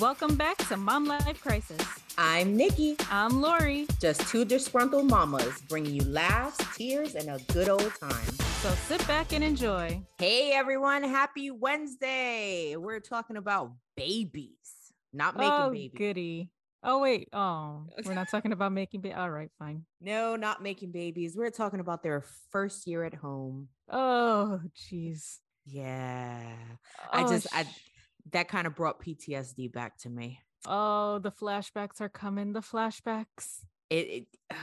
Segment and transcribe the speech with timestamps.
[0.00, 1.86] Welcome back to Mom Life Crisis.
[2.16, 2.96] I'm Nikki.
[3.10, 3.86] I'm Lori.
[4.00, 8.32] Just two disgruntled mamas bringing you laughs, tears, and a good old time.
[8.62, 10.00] So sit back and enjoy.
[10.16, 12.74] Hey everyone, happy Wednesday.
[12.76, 14.56] We're talking about babies,
[15.12, 15.90] not making oh, babies.
[15.94, 16.50] goody.
[16.82, 17.28] Oh, wait.
[17.34, 19.18] Oh, we're not talking about making babies.
[19.18, 19.84] All right, fine.
[20.00, 21.36] No, not making babies.
[21.36, 23.68] We're talking about their first year at home.
[23.90, 25.36] Oh, jeez.
[25.66, 26.40] Yeah.
[27.12, 27.66] Oh, I just, I,
[28.30, 30.40] that kind of brought PTSD back to me.
[30.66, 32.52] Oh, the flashbacks are coming.
[32.52, 33.64] The flashbacks.
[33.90, 34.26] It, it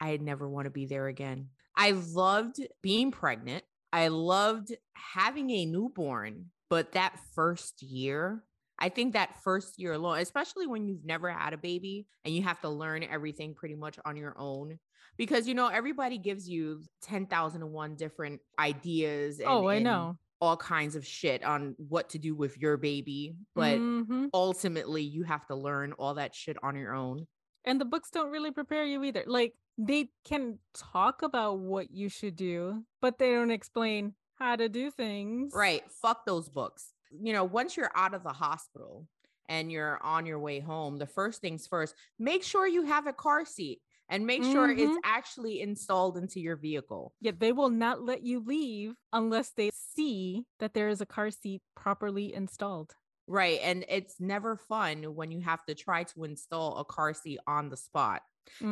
[0.00, 1.48] I never want to be there again.
[1.74, 3.64] I loved being pregnant.
[3.92, 8.44] I loved having a newborn, but that first year,
[8.78, 12.42] I think that first year alone, especially when you've never had a baby and you
[12.42, 14.78] have to learn everything pretty much on your own.
[15.16, 19.40] Because you know, everybody gives you 10,001 different ideas.
[19.42, 20.18] Oh, and, oh, I and know.
[20.40, 23.36] All kinds of shit on what to do with your baby.
[23.54, 24.30] But Mhm.
[24.34, 27.26] ultimately, you have to learn all that shit on your own.
[27.64, 29.24] And the books don't really prepare you either.
[29.26, 34.68] Like they can talk about what you should do, but they don't explain how to
[34.68, 35.52] do things.
[35.54, 35.90] Right.
[35.90, 36.92] Fuck those books.
[37.10, 39.08] You know, once you're out of the hospital
[39.48, 43.12] and you're on your way home, the first things first, make sure you have a
[43.12, 44.78] car seat and make sure Mhm.
[44.78, 47.14] it's actually installed into your vehicle.
[47.20, 51.30] Yet they will not let you leave unless they see that there is a car
[51.30, 52.94] seat properly installed.
[53.26, 53.58] Right.
[53.62, 57.68] And it's never fun when you have to try to install a car seat on
[57.70, 58.22] the spot.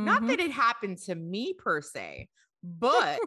[0.04, 0.28] Not Mhm.
[0.28, 2.28] that it happened to me per se,
[2.62, 3.20] but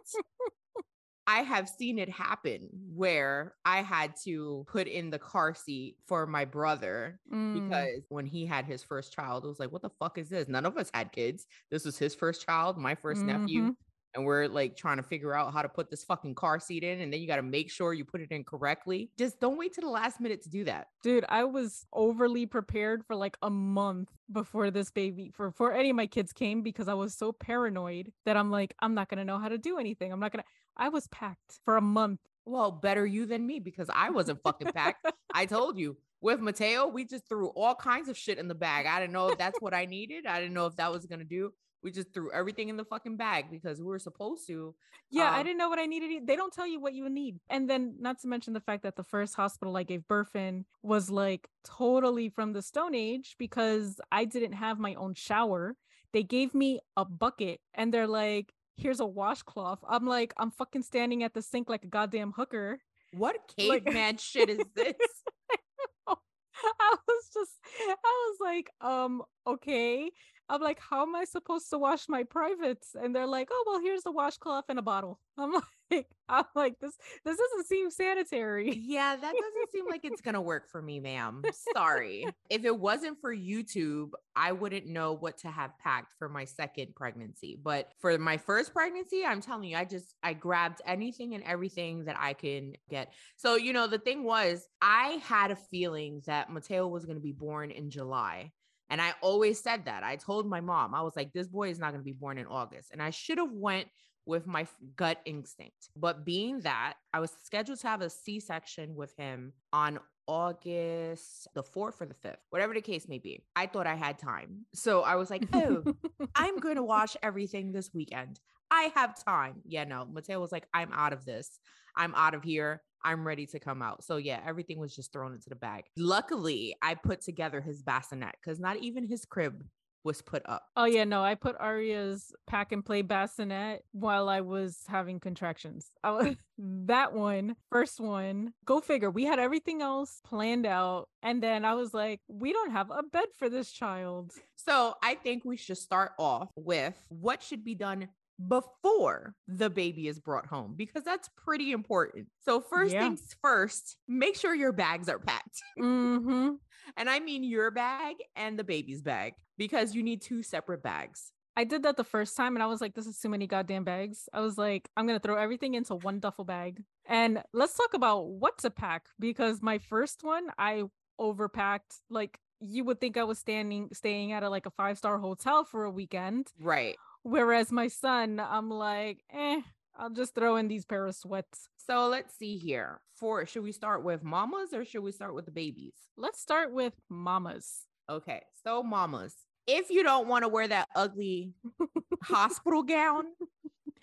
[1.27, 6.25] I have seen it happen where I had to put in the car seat for
[6.25, 7.53] my brother Mm.
[7.53, 10.47] because when he had his first child, it was like, what the fuck is this?
[10.47, 11.45] None of us had kids.
[11.69, 13.73] This was his first child, my 1st nephew.
[14.13, 17.01] And we're like trying to figure out how to put this fucking car seat in.
[17.01, 19.11] And then you got to make sure you put it in correctly.
[19.17, 20.87] Just don't wait to the last minute to do that.
[21.03, 25.89] Dude, I was overly prepared for like a month before this baby, for before any
[25.89, 29.25] of my kids came, because I was so paranoid that I'm like, I'm not gonna
[29.25, 30.11] know how to do anything.
[30.11, 30.45] I'm not gonna.
[30.75, 32.19] I was packed for a month.
[32.45, 35.05] Well, better you than me because I wasn't fucking packed.
[35.33, 38.85] I told you with Mateo, we just threw all kinds of shit in the bag.
[38.85, 40.25] I didn't know if that's what I needed.
[40.25, 41.51] I didn't know if that was going to do.
[41.87, 44.75] We just threw everything in the fucking bag because we were supposed to.
[45.09, 46.27] Yeah, I Um, didn't know what I needed.
[46.27, 47.39] They don't tell you what you need.
[47.49, 50.65] And then, not to mention the fact that the first hospital I gave birth in
[50.83, 55.77] was like totally from the Stone Age because I didn't have my own shower.
[56.11, 59.79] They gave me a bucket and they're like, here's a washcloth.
[59.87, 62.79] I'm like, I'm fucking standing at the sink like a goddamn hooker.
[63.13, 64.93] What Like- caveman shit is this?
[66.09, 67.51] I was just,
[67.87, 67.95] I
[68.29, 70.09] was like, um, okay.
[70.49, 72.95] I'm like, how am I supposed to wash my privates?
[72.95, 75.19] And they're like, oh well, here's a washcloth and a bottle.
[75.37, 75.51] I'm
[75.91, 78.81] like, I'm like, this this doesn't seem sanitary.
[78.87, 81.43] Yeah, that doesn't seem like it's gonna work for me, ma'am.
[81.73, 82.27] Sorry.
[82.49, 86.95] If it wasn't for YouTube, I wouldn't know what to have packed for my second
[86.95, 87.59] pregnancy.
[87.61, 92.05] But for my first pregnancy, I'm telling you, I just I grabbed anything and everything
[92.05, 93.11] that I can get.
[93.35, 97.33] So, you know, the thing was, I had a feeling that Mateo was gonna be
[97.33, 98.51] born in July.
[98.89, 100.03] And I always said that.
[100.03, 102.45] I told my mom, I was like, this boy is not gonna be born in
[102.45, 102.91] August.
[102.91, 103.87] And I should have went
[104.27, 105.89] with my gut instinct.
[105.95, 111.47] But being that I was scheduled to have a C section with him on August
[111.55, 114.65] the 4th or the 5th, whatever the case may be, I thought I had time.
[114.73, 115.83] So I was like, oh,
[116.35, 118.39] I'm going to watch everything this weekend.
[118.69, 119.61] I have time.
[119.65, 121.57] Yeah, no, Mateo was like, I'm out of this.
[121.95, 122.81] I'm out of here.
[123.03, 124.03] I'm ready to come out.
[124.03, 125.85] So yeah, everything was just thrown into the bag.
[125.97, 129.63] Luckily, I put together his bassinet because not even his crib
[130.07, 130.63] was put up.
[130.75, 135.91] Oh yeah, no, I put Arya's pack and play bassinet while I was having contractions.
[136.03, 136.35] I oh, was,
[136.87, 139.11] that one, first one, go figure.
[139.11, 143.03] We had everything else planned out, and then I was like, we don't have a
[143.03, 144.31] bed for this child.
[144.55, 148.07] So I think we should start off with what should be done
[148.45, 152.27] before the baby is brought home because that's pretty important.
[152.43, 153.01] So, first Yeah.
[153.01, 155.61] things first, make sure your bags are packed.
[155.79, 156.55] Mm-hmm.
[156.95, 161.31] And I mean your bag and the baby's bag because you need two separate bags.
[161.55, 163.83] I did that the first time, and I was like, this is too many goddamn
[163.83, 164.29] bags.
[164.31, 166.83] I was like, I'm gonna throw everything into one duffel bag.
[167.07, 170.83] And let's talk about what to pack because my first one, I
[171.19, 171.99] overpacked.
[172.09, 175.63] Like you would think I was standing staying at a like a five star hotel
[175.63, 176.47] for a weekend.
[176.59, 176.95] Right.
[177.23, 179.61] Whereas my son, I'm like, eh,
[179.97, 181.69] I'll just throw in these pair of sweats.
[181.77, 183.01] So, let's see here.
[183.15, 185.93] For should we start with mamas or should we start with the babies?
[186.17, 187.85] Let's start with mamas.
[188.09, 188.43] Okay.
[188.63, 189.33] So, mamas,
[189.65, 191.53] if you don't want to wear that ugly
[192.23, 193.25] hospital gown,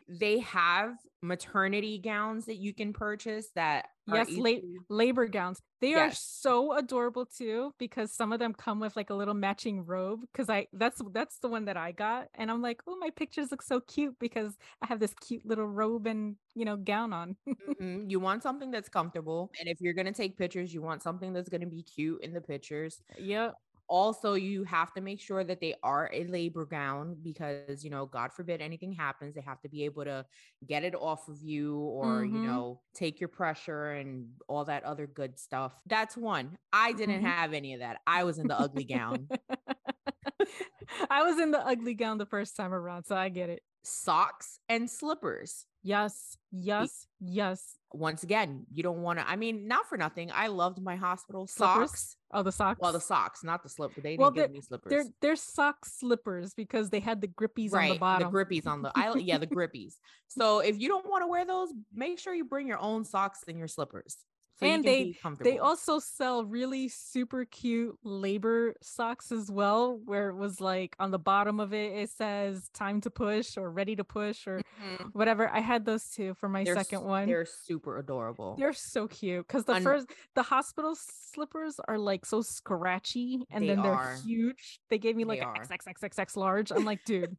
[0.08, 5.60] they have maternity gowns that you can purchase that yes, la- easily- labor gowns.
[5.80, 9.84] They are so adorable too because some of them come with like a little matching
[9.86, 10.20] robe.
[10.32, 13.50] Because I that's that's the one that I got, and I'm like, oh, my pictures
[13.50, 17.36] look so cute because I have this cute little robe and you know gown on.
[17.80, 18.10] Mhm.
[18.10, 19.50] You want something that's comfortable.
[19.58, 22.22] And if you're going to take pictures, you want something that's going to be cute
[22.22, 23.02] in the pictures.
[23.18, 23.54] yep.
[23.88, 28.06] Also, you have to make sure that they are a labor gown because, you know,
[28.06, 30.24] God forbid anything happens, they have to be able to
[30.66, 32.40] get it off of you or, you Mhm.
[32.40, 35.82] know, take your pressure and all that other good stuff.
[35.86, 36.58] That's one.
[36.72, 37.22] I didn't Mhm.
[37.22, 38.00] have any of that.
[38.06, 39.30] I was in the ugly gown.
[41.10, 43.62] I was in the ugly gown the first time around, so I get it.
[43.84, 45.66] Socks and slippers.
[45.82, 47.78] Yes, yes, yes.
[47.92, 50.30] Once again, you don't want to, I mean, not for nothing.
[50.32, 51.90] I loved my hospital Slippers?
[51.90, 52.16] socks.
[52.34, 52.80] Oh, the socks.
[52.80, 54.00] Well, the socks, not the slipper.
[54.00, 54.90] They didn't Well, give me slippers.
[54.90, 58.30] they're they're sock slippers because they had the grippies on the bottom.
[58.32, 59.94] The grippies on the I yeah, the grippies.
[60.28, 63.40] So if you don't want to wear those, make sure you bring your own socks
[63.46, 64.16] and your slippers.
[64.64, 70.34] So And they- They also sell really super cute labor socks as well, where it
[70.36, 74.04] was like on the bottom of it, it says time to push or ready to
[74.04, 75.10] push or Mhm.
[75.14, 75.48] whatever.
[75.48, 77.26] I had those too for my They're second s- one.
[77.26, 78.56] They're super adorable.
[78.58, 83.62] They're so cute because the Un- first the hospital slippers are like so scratchy and
[83.64, 84.16] They then they're are.
[84.24, 84.80] huge.
[84.90, 85.54] They gave me like They a are.
[85.64, 86.70] XXXXX large.
[86.72, 87.36] I'm like, dude,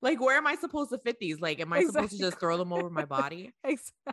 [0.00, 1.40] like, where am I supposed to fit these?
[1.40, 3.52] Like, am I supposed to just throw them over my body?
[3.64, 4.12] exactly.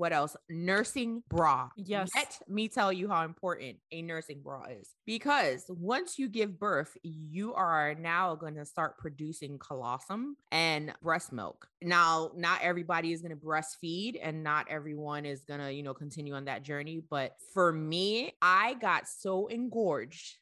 [0.00, 0.34] What else?
[0.48, 1.68] Nursing bra.
[1.76, 2.08] Yes.
[2.16, 4.94] Let me tell you how important a nursing bra is.
[5.04, 11.34] Because once you give birth, you are now going to start producing colostrum and breast
[11.34, 11.66] milk.
[11.82, 15.92] Now, not everybody is going to breastfeed and not everyone is going to, you know,
[15.92, 17.02] continue on that journey.
[17.10, 20.38] But for me, I got so engorged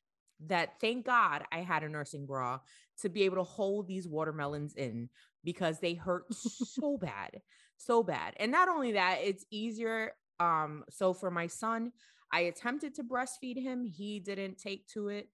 [0.46, 2.60] that thank God I had a nursing bra
[3.00, 5.08] to be able to hold these watermelons in
[5.42, 7.40] because they hurt so bad
[7.78, 8.34] so bad.
[8.38, 10.12] And not only that, it's easier.
[10.38, 11.92] Um, so for my son,
[12.32, 13.84] I attempted to breastfeed him.
[13.84, 15.28] He didn't take to it.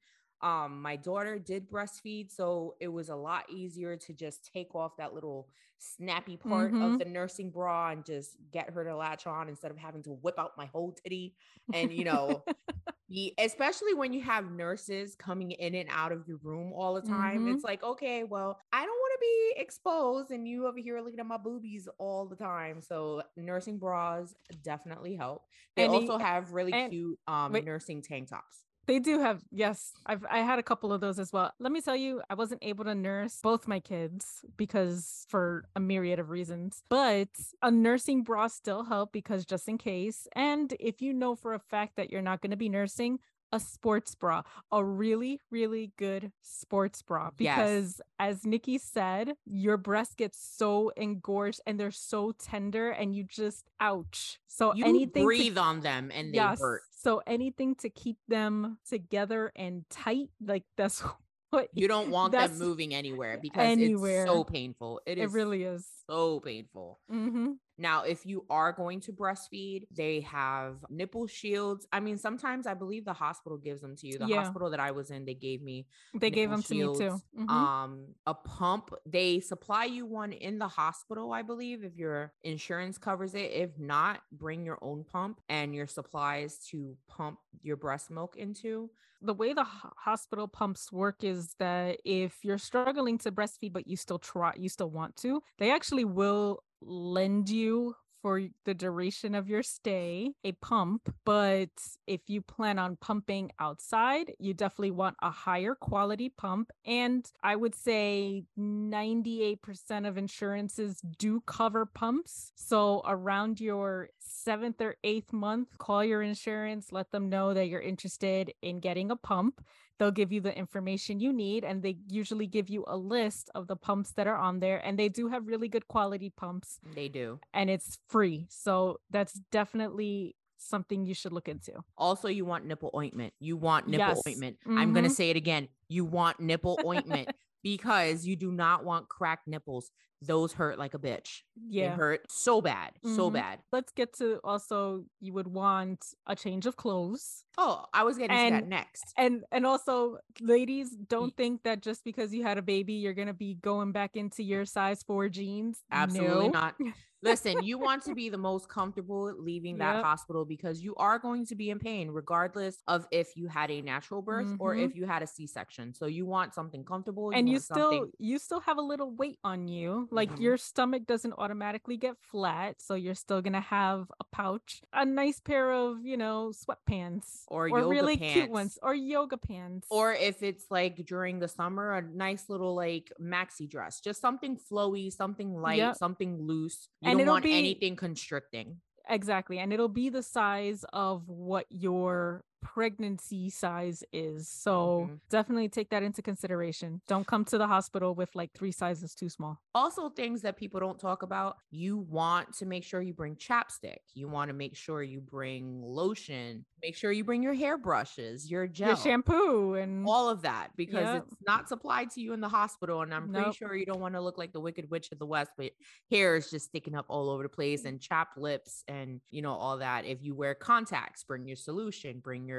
[0.45, 4.97] Um, my daughter did breastfeed, so it was a lot easier to just take off
[4.99, 5.49] that little
[5.79, 6.93] snappy part Mhm.
[6.95, 10.13] of the nursing bra and just get her to latch on instead of having to
[10.13, 11.35] whip out my whole titty
[11.75, 12.43] and you know
[13.09, 17.03] be especially when you have nurses coming in and out of your room all the
[17.03, 17.45] time.
[17.47, 17.55] Mhm.
[17.55, 21.21] It's like, okay, well, I don't want to be exposed and you over here looking
[21.21, 22.81] at my boobies all the time.
[22.81, 25.45] So nursing bras definitely help.
[25.77, 27.65] They And also have really and- cute um wait.
[27.65, 28.64] nursing tank tops.
[28.87, 29.93] They do have, yes.
[30.05, 31.53] I've I had a couple of those as well.
[31.59, 35.81] Let me tell you, I wasn't able to nurse both my kids because for a
[35.81, 36.83] myriad of reasons.
[36.89, 37.29] But
[37.63, 40.29] a nursing bra still help because just in case.
[40.35, 43.21] And if you know for a fact that you're not going to be nursing,
[43.55, 44.43] a sports bra,
[44.73, 47.31] a really, really good sports bra.
[47.39, 47.57] Yes.
[47.57, 53.23] Because as Nikki said, your breast gets so engorged and they're so tender and you
[53.25, 54.39] just ouch.
[54.49, 56.83] So You anything to breathe on them and they hurt.
[56.91, 61.03] so anything to keep them together and tight, like that's
[61.51, 64.23] what You don't want them moving anywhere because Anywhere.
[64.25, 65.01] it's so painful.
[65.07, 65.87] it is it really is.
[66.11, 66.99] so painful.
[67.09, 71.87] hmm Now, if you are going to breastfeed, they have nipple shields.
[71.93, 74.19] I mean, sometimes I believe the hospital gives them to you.
[74.19, 74.29] The Yeah.
[74.29, 77.21] hospital that I was in, they gave me They gave them to me too.
[77.21, 77.69] shields, Mhm.
[77.75, 78.91] Um, a pump.
[79.05, 83.51] They supply you one in the hospital, I believe, if your insurance covers it.
[83.51, 88.91] If not, bring your own pump and your supplies to pump your breast milk into.
[89.21, 93.97] the way the hospital pumps work is that if you're struggling to breastfeed but you
[93.97, 99.51] still try you still want to they actually will lend you for the duration of
[99.51, 101.69] your stay a pump but
[102.07, 107.55] if you plan on pumping outside you definitely want a higher quality pump and i
[107.55, 112.53] would say 98% of insurances do cover pumps.
[112.55, 117.81] So around your seventh or eighth month call your insurance let them know that you're
[117.81, 119.65] interested in getting a pump
[119.99, 123.67] they'll give you the information you need and they usually give you a list of
[123.67, 127.09] the pumps that are on there and they do have really good quality pumps They
[127.09, 127.39] do.
[127.53, 132.91] and it's free so that's definitely something you should look into Also, you want nipple
[132.95, 133.35] ointment.
[133.39, 134.23] You want nipple Yes.
[134.27, 134.57] ointment.
[134.67, 135.15] I'm going to mm-hmm.
[135.15, 135.69] say it again.
[135.89, 137.29] You want nipple ointment
[137.63, 139.91] because you do not want cracked nipples.
[140.27, 141.43] Those hurt like a bitch.
[141.69, 141.91] Yeah.
[141.91, 143.35] They hurt so bad, so Mhm.
[143.35, 143.61] bad.
[143.73, 148.37] let's get to also you would want a change of clothes Oh, I was getting
[148.37, 149.13] to that next.
[149.17, 153.33] and and also ladies don't think that just because you had a baby you're gonna
[153.35, 156.53] be going back into your size four jeans Absolutely No.
[156.61, 156.75] not.
[157.23, 160.05] Listen, you want to be the most comfortable leaving that Yep.
[160.05, 163.81] hospital because you are going to be in pain, regardless of if you had a
[163.81, 164.85] natural birth or Mhm.
[164.85, 165.95] if you had a C section.
[165.95, 167.31] So you want something comfortable.
[167.31, 170.41] and you still something- you still have a little weight on you Like Mhm.
[170.41, 175.41] your stomach doesn't automatically get flat, so you're still gonna have a pouch, a nice
[175.41, 179.89] pair of, you know, sweatpants Or yoga really cute ones or yoga pants.
[179.91, 184.57] Or if it's like during the summer, a nice little like maxi dress, just something
[184.57, 185.97] flowy, something light, Yep.
[185.97, 186.89] something loose.
[187.01, 188.81] You And don't it'll want be- anything constricting.
[189.09, 194.49] exactly, and it'll be the size of what your pregnancy size is.
[194.49, 195.21] So Mhm.
[195.29, 197.01] definitely take that into consideration.
[197.07, 199.61] Don't come to the hospital with like three sizes too small.
[199.75, 203.99] Also, things that people don't talk about, you want to make sure you bring chapstick.
[204.15, 206.65] You want to make sure you bring lotion.
[206.83, 208.89] Make sure you bring your hairbrushes, your gel.
[208.89, 211.25] Your shampoo and all of that because Yep.
[211.29, 213.01] it's not supplied to you in the hospital.
[213.03, 213.57] And I'm pretty Nope.
[213.57, 215.73] sure you don't want to look like the Wicked Witch of the West, but
[216.11, 219.53] hair is just sticking up all over the place and chapped lips and you know
[219.55, 220.05] all that.
[220.05, 222.54] If you wear contacts, bring your solution, bring your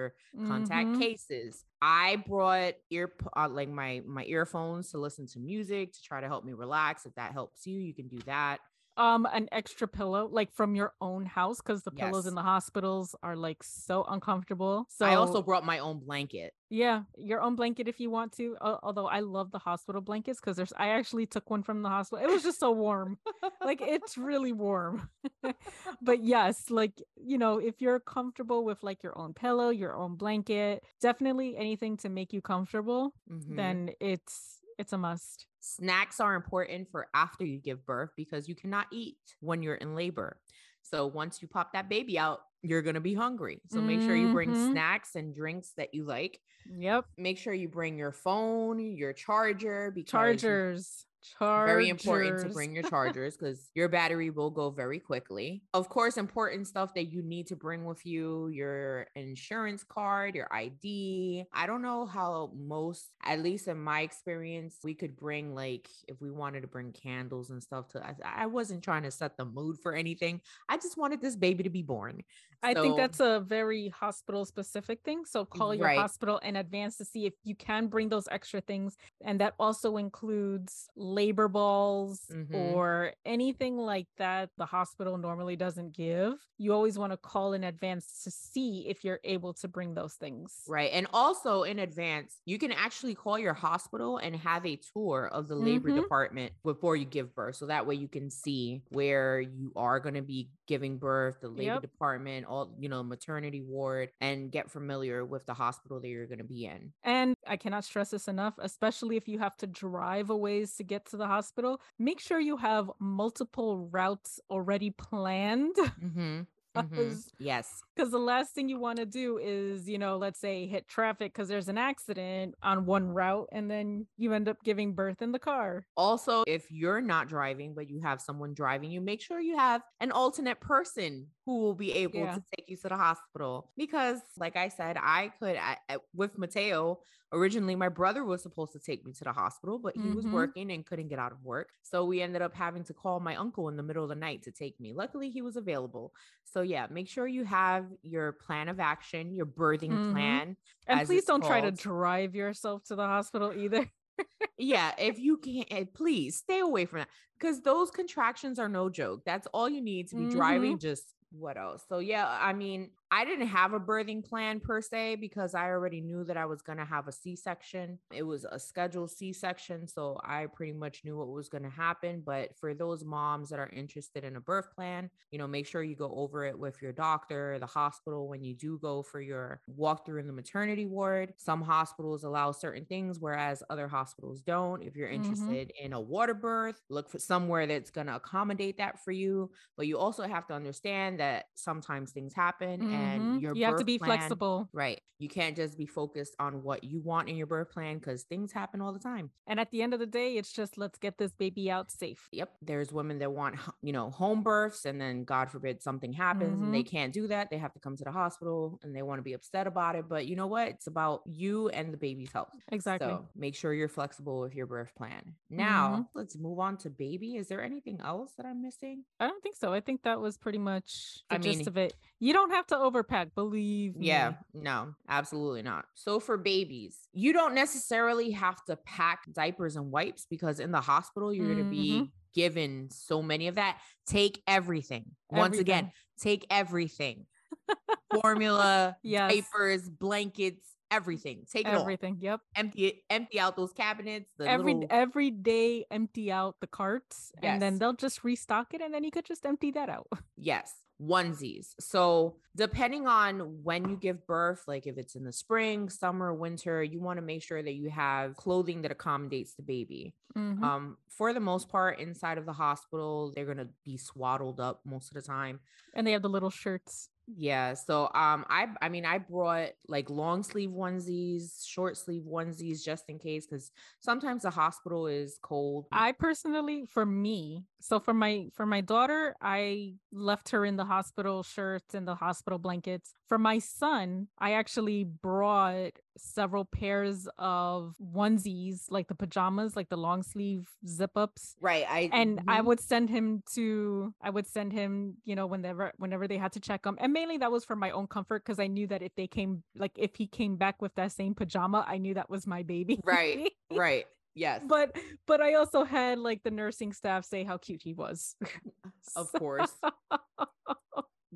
[0.45, 0.99] contact Mhm.
[0.99, 1.63] cases.
[1.81, 6.27] I brought ear uh, like my my earphones to listen to music to try to
[6.27, 7.05] help me relax.
[7.05, 8.59] If that helps you, you can do that.
[8.97, 12.29] Um an extra pillow like from your own house because the pillows Yes.
[12.29, 16.53] in the hospitals are like so uncomfortable so I also brought my own blanket.
[16.69, 20.39] yeah your own blanket if you want to al- although i love the hospital blankets
[20.39, 23.17] because there's i actually took one from the hospital it was just so warm
[23.63, 25.09] like it's really warm
[26.01, 30.15] but yes like you know if you're comfortable with like your own pillow your own
[30.15, 33.55] blanket definitely anything to make you comfortable Mhm.
[33.55, 38.53] then it's it's a must Snacks are important for after you give birth because you
[38.53, 40.37] cannot eat when you're in labor.
[40.83, 43.61] So once you pop that baby out, you're going to be hungry.
[43.69, 44.71] So make sure you bring Mhm.
[44.71, 46.39] snacks and drinks that you like.
[46.77, 51.05] yep Make sure you bring your phone, your charger because chargers
[51.37, 55.63] chargers very important to bring your chargers because your battery will go very quickly.
[55.73, 60.51] Of course, important stuff that you need to bring with you your insurance card, your
[60.53, 61.45] ID.
[61.53, 66.21] I don't know how most, at least in my experience, we could bring like if
[66.21, 69.45] we wanted to bring candles and stuff to I, I wasn't trying to set the
[69.45, 70.41] mood for anything.
[70.69, 72.21] I just wanted this baby to be born.
[72.63, 75.25] I think that's a very hospital specific thing.
[75.25, 75.97] So call your Right.
[75.99, 78.97] hospital in advance to see if you can bring those extra things.
[79.23, 82.53] And that also includes labor balls Mhm.
[82.53, 86.33] or anything like that the hospital normally doesn't give.
[86.57, 90.15] You always want to call in advance to see if you're able to bring those
[90.15, 90.63] things.
[90.67, 90.91] Right.
[90.91, 95.47] And also in advance, you can actually call your hospital and have a tour of
[95.47, 95.95] the labor Mhm.
[95.95, 97.55] department before you give birth.
[97.57, 101.49] So that way you can see where you are going to be giving birth, the
[101.49, 101.81] labor Yep.
[101.81, 106.39] department, all, you know, maternity ward, and get familiar with the hospital that you're going
[106.39, 106.93] to be in.
[107.03, 110.83] And I cannot stress this enough, especially if you have to drive a ways to
[110.83, 111.81] get to the hospital.
[111.99, 115.75] Make sure you have multiple routes already planned.
[115.75, 116.41] Mm-hmm.
[116.75, 116.95] Mm-hmm.
[116.95, 117.81] Because Yes.
[117.95, 121.33] because the last thing you want to do is you know let's say hit traffic
[121.33, 125.31] because there's an accident on one route and then you end up giving birth in
[125.31, 129.39] the car Also, if you're not driving, but you have someone driving you, make sure
[129.39, 132.35] you have an alternate person who will be able Yeah.
[132.35, 133.71] to take you to the hospital.
[133.77, 136.99] Because, like I said, I could, I- with Mateo,
[137.31, 140.31] originally my brother was supposed to take me to the hospital, but he was Mhm.
[140.31, 141.69] working and couldn't get out of work.
[141.83, 144.43] So we ended up having to call my uncle in the middle of the night
[144.43, 144.93] to take me.
[144.93, 146.13] Luckily, he was available.
[146.43, 150.11] So, yeah, make sure you have your plan of action, your birthing Mhm.
[150.11, 150.57] plan.
[150.87, 153.89] and please don't try to drive yourself to the hospital either
[154.57, 158.89] yeah, if you can't, eh, please stay away from that because those contractions are no
[158.89, 159.23] joke.
[159.25, 160.79] That's all you need to be driving.
[160.79, 161.83] Just what else?
[161.89, 166.01] So, yeah, I mean, I didn't have a birthing plan per se because I already
[166.01, 167.99] knew that I was going to have a C section.
[168.11, 169.87] It was a scheduled C section.
[169.87, 172.21] So, I pretty much knew what was going to happen.
[172.25, 175.83] But for those moms that are interested in a birth plan, you know, make sure
[175.83, 179.61] you go over it with your doctor, the hospital when you do go for your
[179.69, 181.33] walkthrough in the maternity ward.
[181.37, 184.81] Some hospitals allow certain things, whereas other hospitals don't.
[184.81, 185.59] If you're Mhm.
[185.59, 189.51] interested in a water birth, look for somewhere that's going to accommodate that for you.
[189.77, 192.94] But you also have to understand that sometimes things happen Mhm.
[192.95, 193.39] And mm-hmm.
[193.39, 195.01] your you have to be plan- flexible Right.
[195.17, 198.51] You can't just be focused on what you want in your birth plan because things
[198.51, 199.29] happen all the time.
[199.47, 202.27] and at the end of the day it's just let's get this baby out safe
[202.31, 202.51] Yep.
[202.61, 206.73] There's women that want, you know, home births and then God forbid something happens and
[206.73, 206.95] they mm-hmm.
[206.95, 207.49] can't do that.
[207.49, 210.05] They have to come to the hospital and they want to be upset about it.
[210.09, 210.67] But you know what?
[210.67, 212.53] It's about you and the baby's health.
[212.71, 215.21] exactly So make sure you're flexible with your birth plan.
[215.51, 215.57] Mm-hmm.
[215.57, 217.35] Now let's move on to baby.
[217.37, 219.03] Is there anything else that I'm missing?
[219.19, 221.77] i don't think so i think that was pretty much the I gist mean- of
[221.77, 225.85] it you don't have to overpack believe me Yeah, no, absolutely not.
[225.95, 230.81] So for babies, you don't necessarily have to pack diapers and wipes because in the
[230.81, 232.05] hospital you're going to mm, be mm-hmm.
[232.33, 233.79] given so many of that.
[234.07, 235.05] Take everything.
[235.29, 237.25] Once again, take everything.
[238.21, 239.31] formula, Yes.
[239.31, 241.45] diapers, blankets, everything.
[241.51, 241.81] Take it all.
[241.81, 242.17] Everything.
[242.19, 242.41] Yep.
[242.55, 244.31] Empty it, empty out those cabinets.
[244.37, 248.81] The every little, every day empty out the carts and then they'll just restock it
[248.81, 250.07] and then you could just empty that out.
[250.37, 251.73] Yes, onesies.
[251.79, 256.83] So, depending on when you give birth, like if it's in the spring, summer, winter,
[256.83, 260.13] you want to make sure that you have clothing that accommodates the baby.
[260.35, 260.63] Mhm.
[260.63, 265.09] Um, for the most part, inside of the hospital, they're gonna be swaddled up most
[265.09, 265.59] of the time.
[265.93, 267.09] and they have the little shirts.
[267.27, 267.73] Yeah.
[267.73, 273.05] So um I I mean I brought like long sleeve onesies, short sleeve onesies just
[273.09, 275.87] in case cuz sometimes the hospital is cold.
[275.91, 280.85] I personally for me, so for my for my daughter, I left her in the
[280.85, 283.13] hospital shirts and the hospital blankets.
[283.27, 289.97] For my son, I actually brought several pairs of onesies, like the pajamas, like the
[289.97, 291.55] long sleeve zip ups.
[291.61, 291.85] right.
[291.89, 292.65] I and I mhm.
[292.65, 296.59] would send him to I would send him, you know, whenever whenever they had to
[296.59, 296.97] check him.
[296.99, 299.63] And mainly that was for my own comfort because I knew that if they came
[299.75, 302.99] like if he came back with that same pajama, I knew that was my baby.
[303.03, 303.51] Right.
[303.71, 304.05] right.
[304.37, 304.63] Yes.
[304.67, 304.95] but
[305.27, 308.35] but I also had like the nursing staff say how cute he was.
[309.15, 309.71] of course.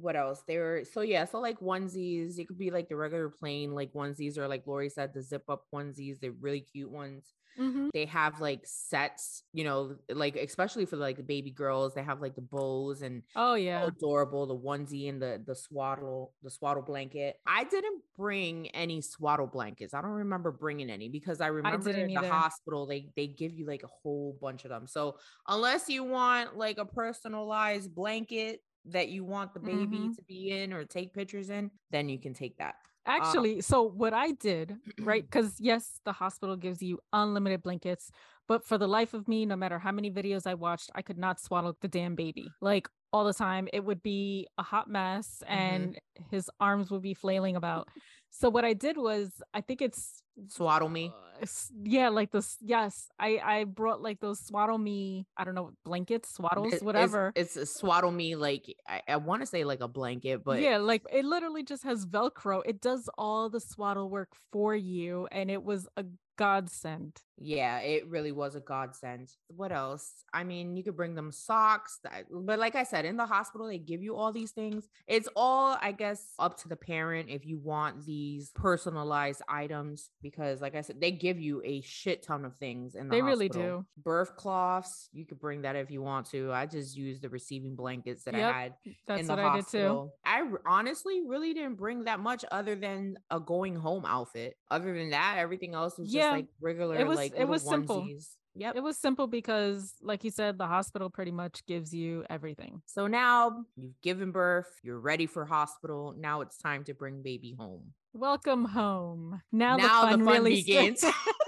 [0.01, 0.43] what else?
[0.47, 3.93] They were so yeah, so like onesies, it could be like the regular plain like
[3.93, 7.33] onesies or like Lori said, the zip up onesies, they're really cute ones.
[7.59, 7.89] Mhm.
[7.93, 12.21] They have like sets, you know, like especially for like the baby girls, they have
[12.21, 13.85] like the bows and Oh so yeah.
[13.87, 19.47] adorable the onesie and the the swaddle the swaddle blanket i didn't bring any swaddle
[19.47, 22.27] blankets i don't remember bringing any because i remember at the either.
[22.29, 26.57] hospital they they give you like a whole bunch of them so unless you want
[26.57, 30.15] like a personalized blanket that you want the baby Mhm.
[30.15, 34.13] to be in or take pictures in then you can take that Actually, so what
[34.13, 35.23] I did, right?
[35.31, 38.11] Because yes, the hospital gives you unlimited blankets,
[38.47, 41.17] but for the life of me, no matter how many videos I watched, I could
[41.17, 42.51] not swaddle the damn baby.
[42.61, 45.97] Like all the time, it would be a hot mess and
[46.29, 47.87] his arms would be flailing about.
[48.29, 51.45] So what I did was, I think it's swaddle me uh,
[51.83, 52.57] yeah, like this.
[52.59, 55.25] Yes, I I brought like those swaddle me.
[55.37, 57.31] I don't know blankets, swaddles, It- it's- whatever.
[57.35, 60.77] it's, a swaddle me like i, I want to say like a blanket but yeah,
[60.77, 62.61] like it literally just has Velcro.
[62.65, 66.03] It does all the swaddle work for you, and it was a
[66.37, 67.21] godsend.
[67.41, 69.31] Yeah, it really was a godsend.
[69.47, 70.25] What else?
[70.33, 73.67] I mean, you could bring them socks, that- but like I said, in the hospital,
[73.67, 74.89] they give you all these things.
[75.07, 80.61] It's all, I guess, up to the parent if you want these personalized items, because
[80.61, 83.47] like I said, they give you a shit ton of things in the They really
[83.49, 83.85] do.
[84.03, 86.51] Birth cloths, you could bring that if you want to.
[86.51, 88.73] I just used the receiving blankets that Yep, I had
[89.07, 90.11] That's in the what I did too.
[90.25, 94.57] I honestly really didn't bring that much other than a going home outfit.
[94.69, 97.63] Other than that, everything else was Yeah, just like regular, was- like it little was
[97.63, 98.01] simple.
[98.01, 98.27] onesies.
[98.55, 98.75] Yep.
[98.77, 102.81] It was simple because, like you said, the hospital pretty much gives you everything.
[102.85, 106.13] so now you've given birth, you're ready for hospital.
[106.17, 107.93] Now it's time to bring baby home.
[108.13, 109.41] Welcome home.
[109.51, 111.05] Now, Now the fun, really begins.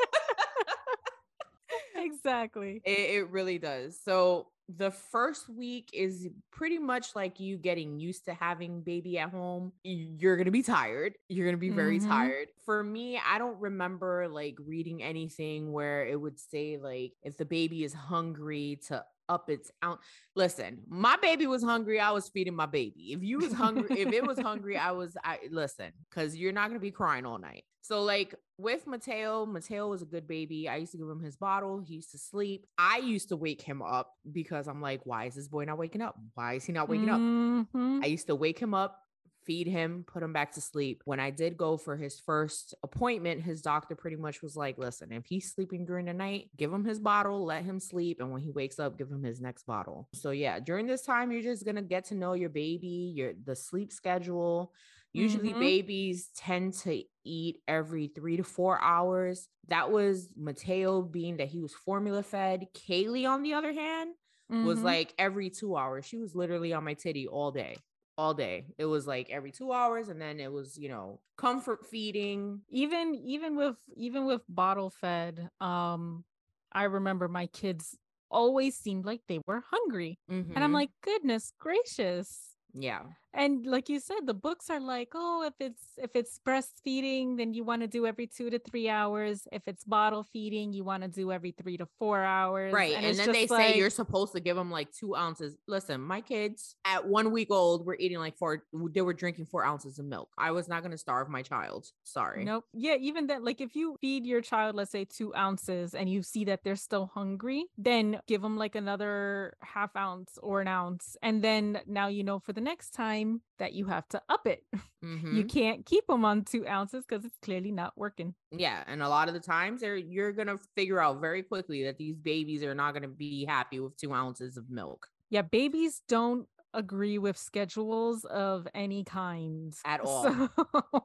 [2.23, 2.81] exactly.
[2.86, 3.99] It, it really does.
[4.03, 9.29] So the first week is pretty much like you getting used to having baby at
[9.31, 9.73] home.
[9.84, 11.13] You're going to be tired.
[11.27, 12.07] You're going to be very Mhm.
[12.07, 12.47] tired.
[12.65, 17.45] For me, I don't remember like reading anything where it would say like if the
[17.45, 19.99] baby is hungry to up its out.
[20.36, 21.99] Listen, my baby was hungry.
[21.99, 23.13] I was feeding my baby.
[23.13, 26.67] If you was hungry, if it was hungry, I was I listen, cuz you're not
[26.69, 27.63] going to be crying all night.
[27.81, 30.69] So like with Mateo, Mateo was a good baby.
[30.69, 31.79] I used to give him his bottle.
[31.79, 32.67] He used to sleep.
[32.77, 36.01] I used to wake him up because I'm like, why is this boy not waking
[36.01, 36.15] up?
[36.36, 37.19] Why is he not waking up?
[37.19, 38.03] Mhm.
[38.03, 39.01] I used to wake him up,
[39.45, 41.01] feed him, put him back to sleep.
[41.06, 45.12] When I did go for his first appointment, his doctor pretty much was like, listen,
[45.12, 48.19] if he's sleeping during the night, give him his bottle, let him sleep.
[48.19, 50.08] And when he wakes up, give him his next bottle.
[50.13, 53.56] So yeah, during this time, you're just gonna get to know your baby, your the
[53.56, 54.73] sleep schedule.
[55.13, 55.60] Usually Mhm.
[55.60, 59.49] babies tend to eat every three to four hours.
[59.67, 62.67] That was Mateo being that he was formula fed.
[62.73, 64.15] Kaylee, on the other hand,
[64.49, 64.84] was Mhm.
[64.84, 66.06] like every two hours.
[66.06, 67.75] She was literally on my titty all day,
[68.17, 68.65] all day.
[68.78, 72.62] It was like every two hours, and then it was, you know, comfort feeding.
[72.69, 76.24] even even with even with bottle fed um
[76.71, 77.97] i remember my kids
[78.30, 80.19] always seemed like they were hungry
[80.56, 80.74] and i'm Mhm.
[80.74, 85.84] like goodness gracious yeah, and like you said the books are like oh if it's
[85.98, 89.84] if it's breastfeeding then you want to do every two to three hours if it's
[89.84, 92.96] bottle feeding you want to do every three to four hours right.
[92.96, 95.56] And, it's then they just say you're supposed to give them like two ounces.
[95.67, 98.63] Listen, my kids at one week old were eating like four,
[98.94, 100.30] they were drinking four ounces of milk.
[100.38, 101.88] I was not going to starve my child.
[102.04, 102.44] Sorry.
[102.44, 102.65] Nope.
[102.74, 106.24] Yeah, even that like if you feed your child, let's say two ounces, and you
[106.24, 111.15] see that they're still hungry, then give them like another half ounce or an ounce.
[111.22, 114.47] And then now you know for the next time time that you have to up
[114.47, 114.63] it.
[115.03, 115.36] Mhm.
[115.36, 118.36] You can't keep them on two ounces because it's clearly not working.
[118.51, 121.97] Yeah, and a lot of the times they're you're gonna figure out very quickly that
[121.97, 126.47] these babies are not gonna be happy with two ounces of milk Yeah, babies don't
[126.73, 130.23] agree with schedules of any kind At all.
[130.23, 130.49] So-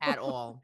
[0.03, 0.63] at all.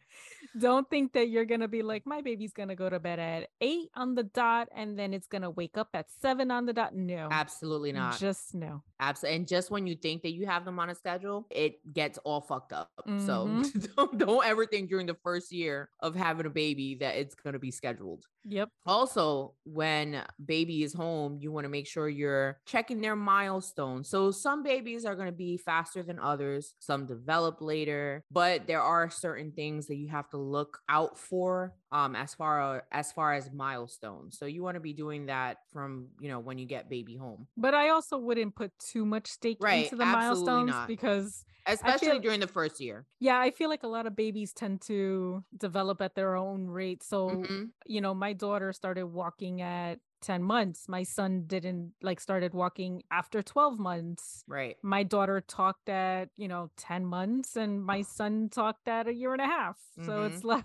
[0.59, 3.89] Don't think that you're gonna be like, my baby's gonna go to bed at eight
[3.95, 6.95] on the dot and then it's gonna wake up at seven on the dot.
[6.95, 8.19] No, Absolutely not.
[8.19, 8.83] Just no.
[9.01, 9.37] Absolutely.
[9.37, 12.41] And just when you think that you have them on a schedule, it gets all
[12.41, 12.91] fucked up.
[13.07, 13.95] So Mhm.
[13.97, 17.55] don't, don't ever think during the first year of having a baby that it's going
[17.55, 18.25] to be scheduled.
[18.45, 18.69] Yep.
[18.87, 24.09] Also, when baby is home, you want to make sure you're checking their milestones.
[24.09, 28.83] So some babies are going to be faster than others, some develop later, but there
[28.83, 33.33] are certain things that you have to look out for um as far as far
[33.35, 34.39] as milestones.
[34.39, 37.47] So you want to be doing that from, you know, when you get baby home.
[37.57, 40.89] But I also wouldn't put too much stake Right, into the milestones not.
[40.89, 43.07] because Especially feel- during the first year.
[43.21, 47.03] yeah, I feel like a lot of babies tend to develop at their own rate.
[47.05, 47.71] So, Mhm.
[47.87, 50.89] you know, my daughter started walking at 10 months.
[50.89, 54.45] My son didn't like started walking after 12 months.
[54.47, 54.77] Right.
[54.83, 59.33] My daughter talked at, you know, 10 months and my son talked at a year
[59.33, 59.79] and a half.
[60.05, 60.65] So it's like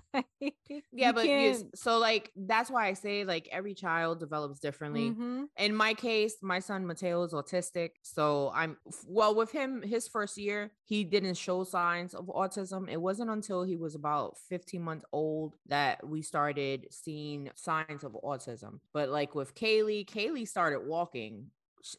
[0.91, 1.25] Yeah, but
[1.75, 5.11] so like that's why I say like every child develops differently.
[5.11, 5.47] Mhm.
[5.57, 7.91] In my case, my son Mateo is autistic.
[8.03, 12.89] So I'm well with him, his first year, he didn't show signs of autism.
[12.89, 18.13] It wasn't until he was about 15 months old that we started seeing signs of
[18.23, 18.79] autism.
[18.93, 21.47] But like with Kaylee, Kaylee started walking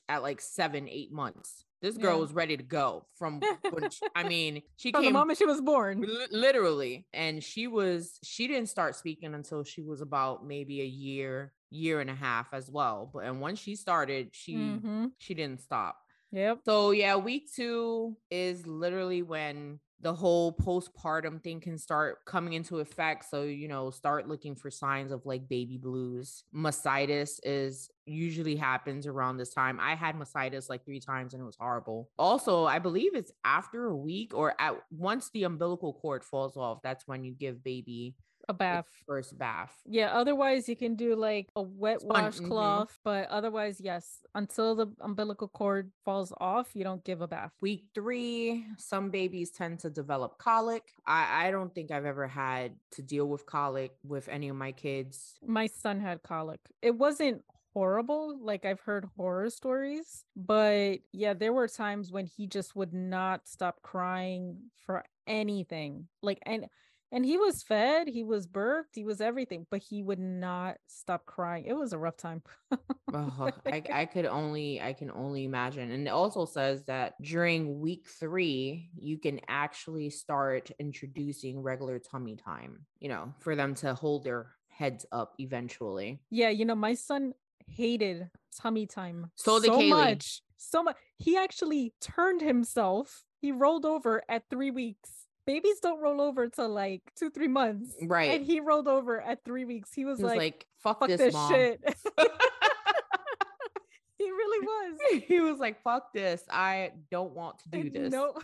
[0.09, 1.65] at like seven, eight months.
[1.81, 2.21] This girl Yeah.
[2.21, 5.61] was ready to go from when she- I mean, she From the moment she was
[5.61, 6.01] born.
[6.03, 10.85] Li- literally and she was she didn't start speaking until she was about maybe a
[10.85, 15.11] year year and a half as well but and once she started she Mhm.
[15.19, 15.99] she didn't stop
[16.33, 16.61] Yep.
[16.65, 22.79] so yeah week two is literally when the whole postpartum thing can start coming into
[22.79, 26.45] effect so you know start looking for signs of like baby blues.
[26.55, 29.79] Mastitis is usually happens around this time.
[29.81, 32.11] I had mastitis like three times and it was horrible.
[32.19, 36.81] Also i believe it's after a week or at once the umbilical cord falls off
[36.83, 38.15] that's when you give baby
[38.49, 38.87] A bath.
[39.07, 42.25] first bath Yeah, otherwise you can do like a wet Spon- mhm.
[42.25, 47.53] washcloth, but otherwise, yes, until the umbilical cord falls off, you don't give a bath.
[47.61, 50.83] Week three, some babies tend to develop colic.
[51.07, 54.73] I, I don't think I've ever had to deal with colic with any of my
[54.73, 55.39] kids.
[55.47, 56.61] My son had colic.
[56.81, 62.47] It wasn't horrible, like I've heard horror stories, but yeah, there were times when he
[62.47, 64.57] just would not stop crying
[64.87, 66.09] for anything.
[66.23, 66.67] Like and
[67.11, 71.25] and he was fed, he was burped, he was everything, but he would not stop
[71.27, 71.65] crying.
[71.67, 72.43] It was a rough time.
[73.15, 75.91] Ugh, I, I could only I can only imagine.
[75.91, 82.37] And it also says that during week three, you can actually start introducing regular tummy
[82.37, 86.21] time, you know, for them to hold their heads up eventually.
[86.31, 87.33] Yeah, you know, my son
[87.67, 89.89] hated tummy time So Kaylee.
[89.91, 90.43] much.
[90.57, 90.97] So much.
[91.17, 93.25] He actually turned himself.
[93.41, 95.18] He rolled over at three weeks.
[95.49, 97.97] Babies don't roll over till like two, three months.
[98.03, 98.33] Right.
[98.33, 99.95] And he rolled over at three weeks.
[99.95, 101.51] He was, He was like, like, fuck, fuck this, this, mom.
[101.51, 101.81] shit.
[104.19, 105.23] he really was.
[105.27, 106.43] he was like, fuck this.
[106.51, 108.13] I don't want to do this.
[108.13, 108.35] No.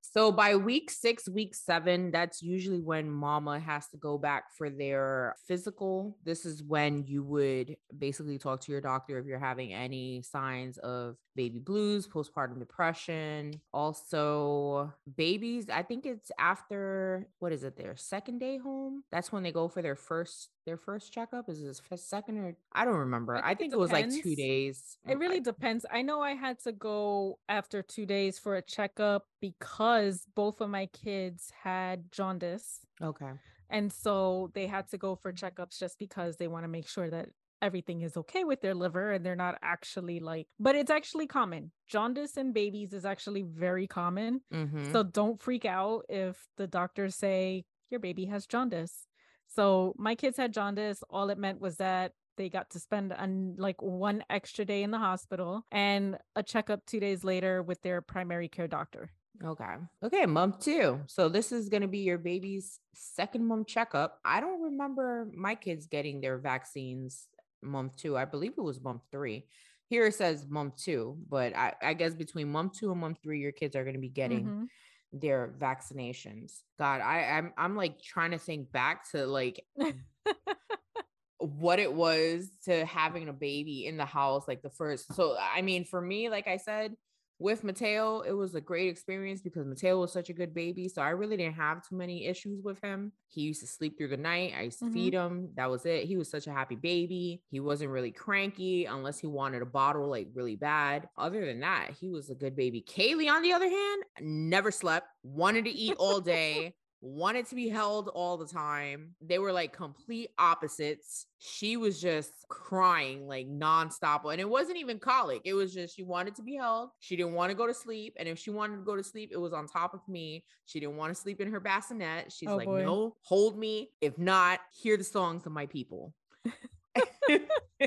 [0.00, 4.68] So by week six, week seven, that's usually when mama has to go back for
[4.68, 6.16] their physical.
[6.24, 10.78] This is when you would basically talk to your doctor if you're having any signs
[10.78, 13.60] of baby blues, postpartum depression.
[13.72, 19.04] Also, babies, I think it's after what is it, their second day home?
[19.12, 21.48] That's when they go for their first their first checkup.
[21.48, 23.36] Is this second or I don't remember.
[23.36, 24.98] I I think think, it it was like two days.
[25.06, 25.86] It really depends.
[25.92, 30.70] I know I had to go after two days for a checkup because both of
[30.70, 32.80] my kids had jaundice.
[33.02, 33.32] okay.
[33.68, 37.10] And so they had to go for checkups just because they want to make sure
[37.10, 37.30] that
[37.62, 41.70] everything is okay with their liver and they're not actually like, but it's actually common.
[41.88, 44.40] Jaundice in babies is actually very common.
[44.52, 44.92] Mhm.
[44.92, 49.06] So don't freak out if the doctors say your baby has jaundice.
[49.48, 51.02] So my kids had jaundice.
[51.08, 54.90] All it meant was that they got to spend an, like one extra day in
[54.90, 59.10] the hospital and a checkup two days later with their primary care doctor.
[59.42, 59.76] Okay.
[60.02, 60.26] Okay.
[60.26, 61.00] Month two.
[61.06, 64.18] So this is going to be your baby's second month checkup.
[64.24, 67.28] I don't remember my kids getting their vaccines
[67.62, 68.16] month two.
[68.16, 69.46] I believe it was month three.
[69.88, 73.40] Here it says month two, but I, I guess between month two and month three,
[73.40, 74.66] your kids are going to be getting Mhm.
[75.12, 76.62] their vaccinations.
[76.78, 79.64] God, I, I'm I'm like trying to think back to like
[81.38, 85.14] what it was to having a baby in the house, like the first.
[85.14, 86.94] So I mean, for me, like I said,
[87.38, 90.88] with Mateo, it was a great experience because Mateo was such a good baby.
[90.88, 93.12] So I really didn't have too many issues with him.
[93.28, 94.54] He used to sleep through the night.
[94.56, 94.92] I used to Mhm.
[94.94, 95.50] feed him.
[95.54, 96.04] That was it.
[96.04, 97.42] He was such a happy baby.
[97.50, 101.08] He wasn't really cranky unless he wanted a bottle like really bad.
[101.18, 102.82] Other than that, he was a good baby.
[102.82, 106.74] Kaylee, on the other hand, never slept, wanted to eat all day.
[107.02, 109.14] Wanted to be held all the time.
[109.20, 111.26] They were like complete opposites.
[111.38, 114.30] She was just crying like nonstop.
[114.30, 115.42] And it wasn't even colic.
[115.44, 116.90] It was just she wanted to be held.
[117.00, 118.14] She didn't want to go to sleep.
[118.18, 120.44] And if she wanted to go to sleep, it was on top of me.
[120.64, 122.32] She didn't want to sleep in her bassinet.
[122.32, 122.82] She's Oh, like, boy.
[122.82, 123.90] no, hold me.
[124.00, 126.14] If not, hear the songs of my people.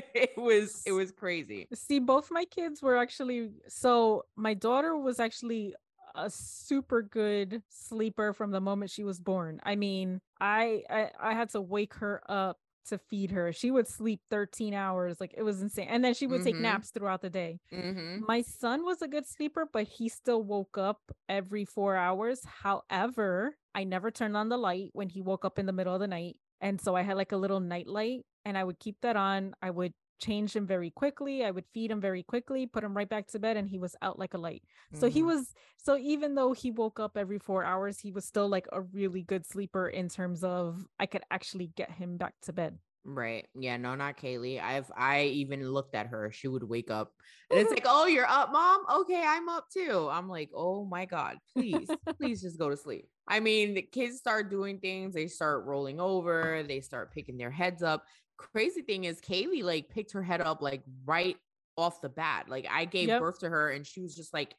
[0.04, 1.66] it was it was crazy.
[1.74, 5.74] See, both my kids were actually so my daughter was actually
[6.14, 9.60] a super good sleeper from the moment she was born.
[9.64, 13.52] I mean, I I, I had to wake her up to feed her.
[13.52, 15.20] She would sleep 13 hours.
[15.20, 15.88] Like it was insane.
[15.88, 16.60] And then she would take Mhm.
[16.62, 17.60] naps throughout the day.
[17.72, 18.20] Mhm.
[18.26, 22.42] My son was a good sleeper, but he still woke up every four hours.
[22.44, 26.00] However, I never turned on the light when he woke up in the middle of
[26.00, 26.36] the night.
[26.60, 29.54] And so I had like a little night light and I would keep that on.
[29.62, 31.44] I would change him very quickly.
[31.44, 33.96] I would feed him very quickly, put him right back to bed, and he was
[34.02, 34.62] out like a light.
[34.92, 35.26] So he Mhm.
[35.26, 38.82] was, so even though he woke up every four hours, he was still like a
[38.82, 42.78] really good sleeper in terms of I could actually get him back to bed.
[43.02, 43.48] Right.
[43.54, 44.60] Yeah, no, not Kaylee.
[44.62, 46.30] I've I even looked at her.
[46.32, 47.14] She would wake up
[47.50, 48.84] and it's like, oh, you're up, mom.
[49.00, 50.08] Okay, I'm up too.
[50.10, 53.08] I'm like, oh my God, please, please just go to sleep.
[53.26, 57.50] I mean, the kids start doing things, they start rolling over, they start picking their
[57.50, 58.04] heads up.
[58.52, 61.36] Crazy thing is Kaylee like picked her head up like right
[61.76, 62.48] off the bat.
[62.48, 63.20] Like I gave Yep.
[63.20, 64.54] birth to her and she was just like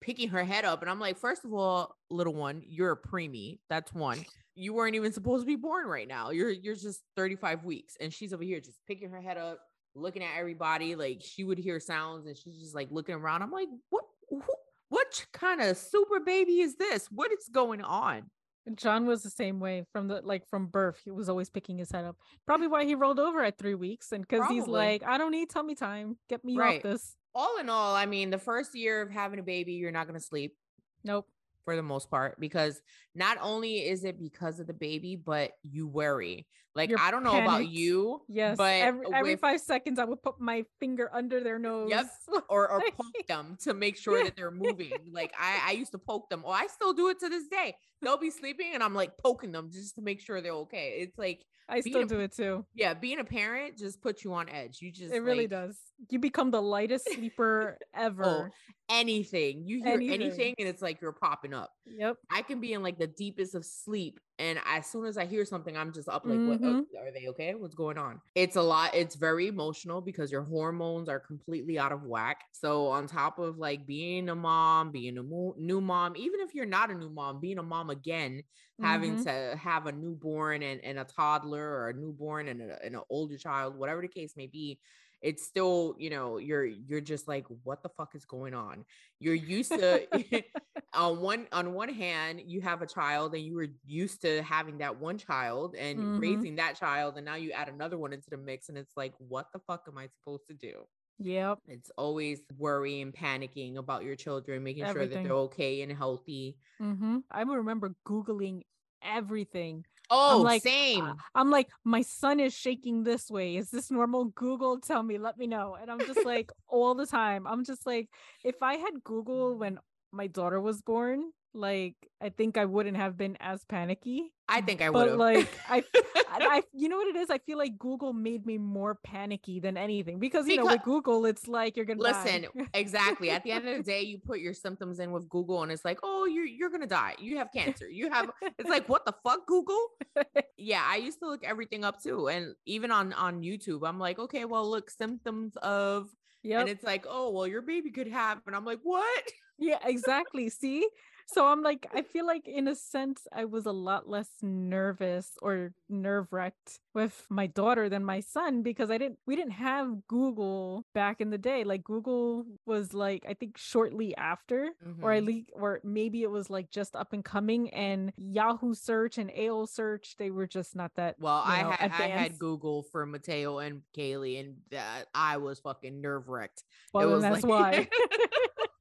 [0.00, 0.82] picking her head up.
[0.82, 3.58] And I'm like, first of all, little one, you're a preemie.
[3.68, 4.24] That's one
[4.56, 6.30] you weren't even supposed to be born right now.
[6.30, 7.96] You're you're just 35 weeks.
[8.00, 9.60] And she's over here just picking her head up,
[9.94, 10.96] looking at everybody.
[10.96, 13.42] Like she would hear sounds and she's just like looking around.
[13.42, 14.42] I'm like, what who,
[14.88, 17.06] what kind of super baby is this?
[17.10, 18.30] What is going on?
[18.74, 21.00] John was the same way from the like from birth.
[21.04, 22.16] He was always picking his head up.
[22.46, 25.50] Probably why he rolled over at three weeks, and because he's like, I don't need
[25.50, 26.16] tummy time.
[26.28, 26.78] Get me Right.
[26.78, 27.14] off this.
[27.34, 30.18] All in all, I mean, the first year of having a baby, you're not gonna
[30.20, 30.56] sleep
[31.04, 31.28] Nope.
[31.64, 32.80] for the most part because
[33.14, 36.46] not only is it because of the baby, but you worry.
[36.76, 38.56] Like You're I don't know about you, Yes.
[38.56, 41.88] but every every with- five seconds, I would put my finger under their nose.
[41.90, 42.06] Yep,
[42.48, 44.92] or or poke them to make sure that they're moving.
[45.10, 46.42] Like I I used to poke them.
[46.46, 47.74] Oh, I still do it to this day.
[48.02, 50.98] They'll be sleeping and I'm like poking them just to make sure they're okay.
[50.98, 52.64] It's like I still a- do it too.
[52.74, 54.78] yeah, being a parent just puts you on edge.
[54.82, 55.78] You just It really like, does.
[56.10, 58.50] You become the lightest sleeper oh, ever.
[58.90, 59.64] anything.
[59.66, 60.22] You hear anything.
[60.22, 60.54] Anything.
[60.58, 61.72] and it's like you're popping up.
[61.86, 62.16] Yep.
[62.30, 65.44] I can be in like the deepest of sleep, and as soon as I hear
[65.44, 66.86] something, I'm just up like, what, uh, Mhm.
[66.98, 67.54] are they okay?
[67.54, 68.20] What's going on?
[68.34, 68.94] It's a lot.
[68.94, 72.44] It's very emotional because your hormones are completely out of whack.
[72.52, 76.54] So on top of like being a mom, being a mo- new mom, even if
[76.54, 78.42] you're not a new mom, being a mom again,
[78.78, 79.24] having Mhm.
[79.24, 83.00] to have a newborn and, and a toddler or a newborn and, a, and an
[83.08, 84.78] older child, whatever the case may be,
[85.22, 88.84] it's still you know you're you're just like what the fuck is going on
[89.18, 90.06] you're used to
[90.94, 94.78] on one on one hand you have a child and you were used to having
[94.78, 96.20] that one child and Mhm.
[96.20, 99.12] raising that child and now you add another one into the mix and it's like
[99.18, 100.86] what the fuck am i supposed to do
[101.18, 101.58] Yep.
[101.66, 106.58] it's always worry and panicking about your children making sure that they're okay and healthy
[106.78, 108.62] hmm I remember Googling
[109.02, 109.84] everything.
[110.10, 113.56] Oh like, same Uh, I'm like, my son is shaking this way.
[113.56, 114.26] Is this normal?
[114.26, 115.76] Google, tell me, let me know.
[115.80, 117.46] And I'm just like, all the time.
[117.46, 118.08] I'm just like,
[118.44, 119.78] if I had Google when
[120.12, 124.32] my daughter was born, like, I think I wouldn't have been as panicky.
[124.48, 125.82] i think i would But like, I,
[126.30, 127.30] I, you know what it is?
[127.30, 131.24] I feel like Google made me more panicky than anything because you know with Google,
[131.26, 132.66] it's like you're gonna Listen, die.
[132.74, 133.30] exactly.
[133.30, 135.84] At the end of the day, you put your symptoms in with Google and it's
[135.84, 137.14] like, oh, you're you're gonna die.
[137.18, 137.88] You have cancer.
[137.88, 139.86] You have it's like, what the fuck, Google?
[140.58, 142.28] Yeah, I used to look everything up too.
[142.28, 146.08] And even on on YouTube, I'm like, okay, well, look, symptoms of
[146.42, 146.60] yep.
[146.60, 148.40] and it's like, oh, well, your baby could have.
[148.46, 149.24] And I'm like, what?
[149.58, 150.48] Yeah, exactly.
[150.48, 150.88] See?
[151.26, 155.32] So I'm like, I feel like in a sense, I was a lot less nervous
[155.42, 160.06] or nerve wracked with my daughter than my son because I didn't, we didn't have
[160.06, 161.64] Google back in the day.
[161.64, 164.70] Like Google was like, I think shortly after,
[165.02, 165.26] or I mm-hmm.
[165.26, 169.68] leak, or maybe it was like just up and coming and Yahoo search and AOL
[169.68, 171.16] search, they were just not that.
[171.18, 172.38] Well, you I know, had I had.
[172.38, 176.64] Google for Mateo and Kaylee, and that I was fucking nerve wrecked.
[176.92, 177.88] Well, was that's like- why.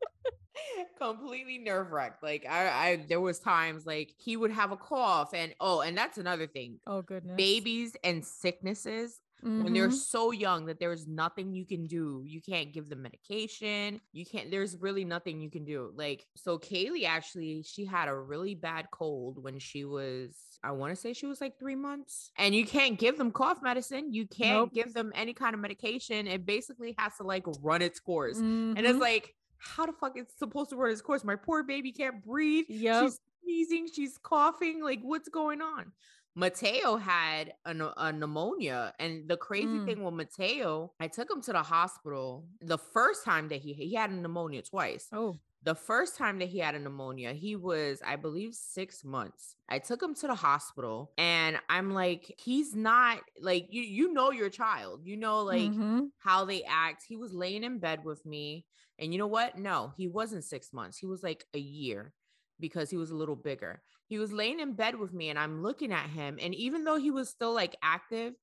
[0.97, 2.23] completely nerve wracked.
[2.23, 5.97] Like I, I, there was times like he would have a cough, and oh, and
[5.97, 6.79] that's another thing.
[6.87, 7.35] oh, goodness.
[7.37, 9.19] Babies and sicknesses.
[9.41, 9.93] when they're Mhm.
[9.93, 12.23] so young that there's nothing you can do.
[12.25, 14.01] You can't give them medication.
[14.11, 15.91] You can't, there's really nothing you can do.
[15.95, 20.95] Like, so Kaylee actually, she had a really bad cold when she was, I want
[20.95, 22.31] to say she was like three months.
[22.39, 24.11] And you can't give them cough medicine.
[24.11, 24.73] You can't Nope.
[24.73, 26.25] give them any kind of medication.
[26.27, 28.39] It basically has to like run its course.
[28.39, 29.01] And it's Mhm.
[29.01, 31.23] like, how the fuck it's supposed to run its course?
[31.23, 32.65] My poor baby can't breathe.
[32.69, 33.03] Yep.
[33.03, 33.87] She's sneezing.
[33.93, 34.83] She's coughing.
[34.83, 35.91] Like, what's going on?
[36.37, 38.93] Mateo had a, a pneumonia.
[38.99, 39.85] And the crazy Mm.
[39.85, 43.93] thing with Mateo, I took him to the hospital the first time that he he
[43.95, 45.07] had a pneumonia twice.
[45.13, 49.55] oh, The first time that he had a pneumonia, he was, I believe, six months.
[49.67, 54.31] I took him to the hospital and I'm like, he's not like you, you know
[54.31, 55.01] your child.
[55.03, 56.09] You know, like mhm.
[56.19, 57.03] how they act.
[57.07, 58.65] He was laying in bed with me.
[58.99, 59.57] And you know what?
[59.57, 60.99] No, he wasn't six months.
[60.99, 62.13] He was like a year
[62.59, 63.81] because he was a little bigger.
[64.07, 66.37] He was laying in bed with me and I'm looking at him.
[66.39, 68.33] And even though he was still like active,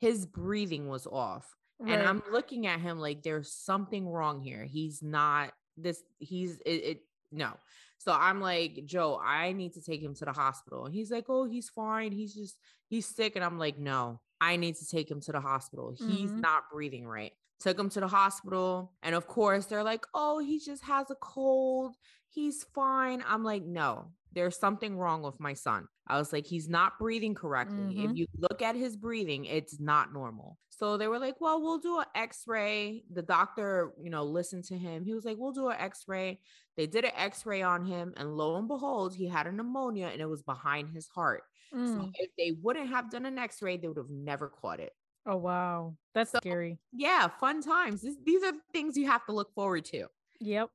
[0.00, 1.46] his breathing was off.
[1.84, 4.64] And I'm looking at him like there's something wrong here.
[4.64, 7.52] He's not this, he's it, it no.
[7.98, 10.84] So I'm like, Joe, I need to take him to the hospital.
[10.86, 12.12] And he's like, Oh, he's fine.
[12.12, 12.56] He's just
[12.88, 13.36] he's sick.
[13.36, 15.94] And I'm like, no, I need to take him to the hospital.
[16.06, 16.40] He's Mhm.
[16.40, 17.32] not breathing right.
[17.60, 18.92] Took him to the hospital.
[19.02, 21.94] And of course, they're like, oh, he just has a cold.
[22.28, 23.22] He's fine.
[23.26, 25.86] I'm like, no, there's something wrong with my son.
[26.08, 28.02] I was like, he's not breathing correctly.
[28.02, 28.16] If Mhm.
[28.16, 30.58] you look at his breathing, it's not normal.
[30.82, 33.04] So they were like, well, we'll do an x ray.
[33.12, 35.04] The doctor, you know, listened to him.
[35.04, 36.40] He was like, we'll do an x ray.
[36.76, 38.12] They did an x ray on him.
[38.16, 41.44] And lo and behold, he had a pneumonia and it was behind his heart.
[41.70, 42.10] So Mm.
[42.14, 44.92] if they wouldn't have done an x-ray, they would have never caught it.
[45.24, 46.78] Oh wow, that's So- scary.
[46.92, 48.02] Yeah, fun times.
[48.02, 50.08] This, these are things you have to look forward to.
[50.40, 50.68] Yep.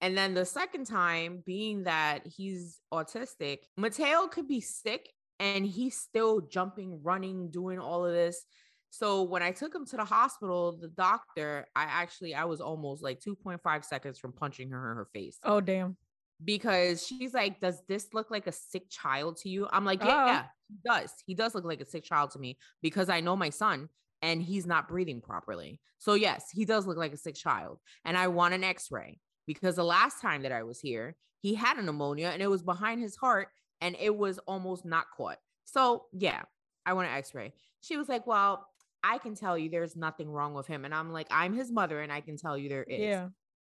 [0.00, 5.96] And then the second time, being that he's autistic, Mateo could be sick and he's
[5.98, 8.46] still jumping, running, doing all of this.
[8.94, 13.02] So when I took him to the hospital, the doctor, I actually I was almost
[13.02, 15.38] like 2.5 seconds from punching her in her face.
[15.44, 15.96] Oh damn.
[16.44, 19.66] because she's like, Does this look like a sick child to you?
[19.72, 20.06] I'm like, Oh.
[20.06, 21.10] Yeah, he does.
[21.26, 23.88] He does look like a sick child to me because I know my son
[24.20, 25.80] and he's not breathing properly.
[25.98, 27.78] So, yes, he does look like a sick child.
[28.04, 31.54] And I want an x ray because the last time that I was here, he
[31.54, 33.48] had a pneumonia and it was behind his heart
[33.80, 35.38] and it was almost not caught.
[35.64, 36.42] So, yeah,
[36.84, 37.54] I want an x ray.
[37.80, 38.66] She was like, Well,
[39.04, 40.84] I can tell you there's nothing wrong with him.
[40.84, 43.00] And I'm like, I'm his mother and I can tell you there is.
[43.00, 43.28] Yeah.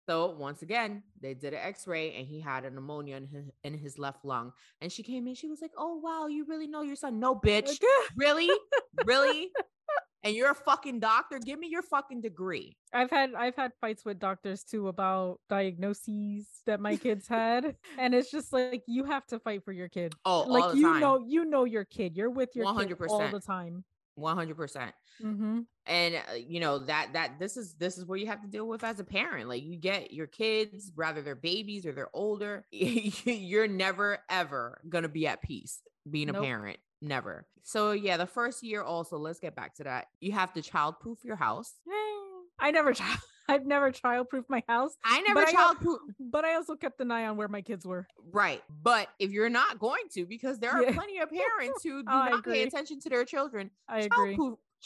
[0.07, 3.77] So once again, they did an X-ray and he had a pneumonia in his, in
[3.77, 4.53] his left lung.
[4.79, 7.19] And she came in, she was like, "Oh wow, you really know your son?
[7.19, 7.77] No, bitch,
[8.15, 8.49] really,
[9.05, 9.51] really."
[10.23, 11.39] And you're a fucking doctor.
[11.39, 12.77] Give me your fucking degree.
[12.93, 18.15] I've had I've had fights with doctors too about diagnoses that my kids had, and
[18.15, 20.15] it's just like you have to fight for your kid.
[20.23, 21.01] Oh, like you time.
[21.01, 22.15] know, you know your kid.
[22.15, 23.31] You're with your kid all 100%.
[23.31, 23.83] the time.
[24.17, 24.93] One hundred percent.
[25.23, 25.61] Mm-hmm.
[25.85, 28.67] And uh, you know that that this is this is what you have to deal
[28.67, 29.47] with as a parent.
[29.47, 35.09] Like you get your kids, whether they're babies or they're older, you're never ever gonna
[35.09, 36.77] be at peace being a parent.
[37.01, 37.45] Never.
[37.63, 39.17] So yeah, the first year also.
[39.17, 40.07] Let's get back to that.
[40.19, 41.73] You have to childproof your house.
[42.59, 43.19] I never child.
[43.47, 45.97] I've never childproofed my house, I never But I childproof.
[46.19, 48.07] but I also kept an eye on where my kids were.
[48.31, 48.63] Right.
[48.83, 50.93] But if you're not going to, because there are Yeah.
[50.93, 54.37] plenty of parents who do Oh, not pay attention to their children, I agree.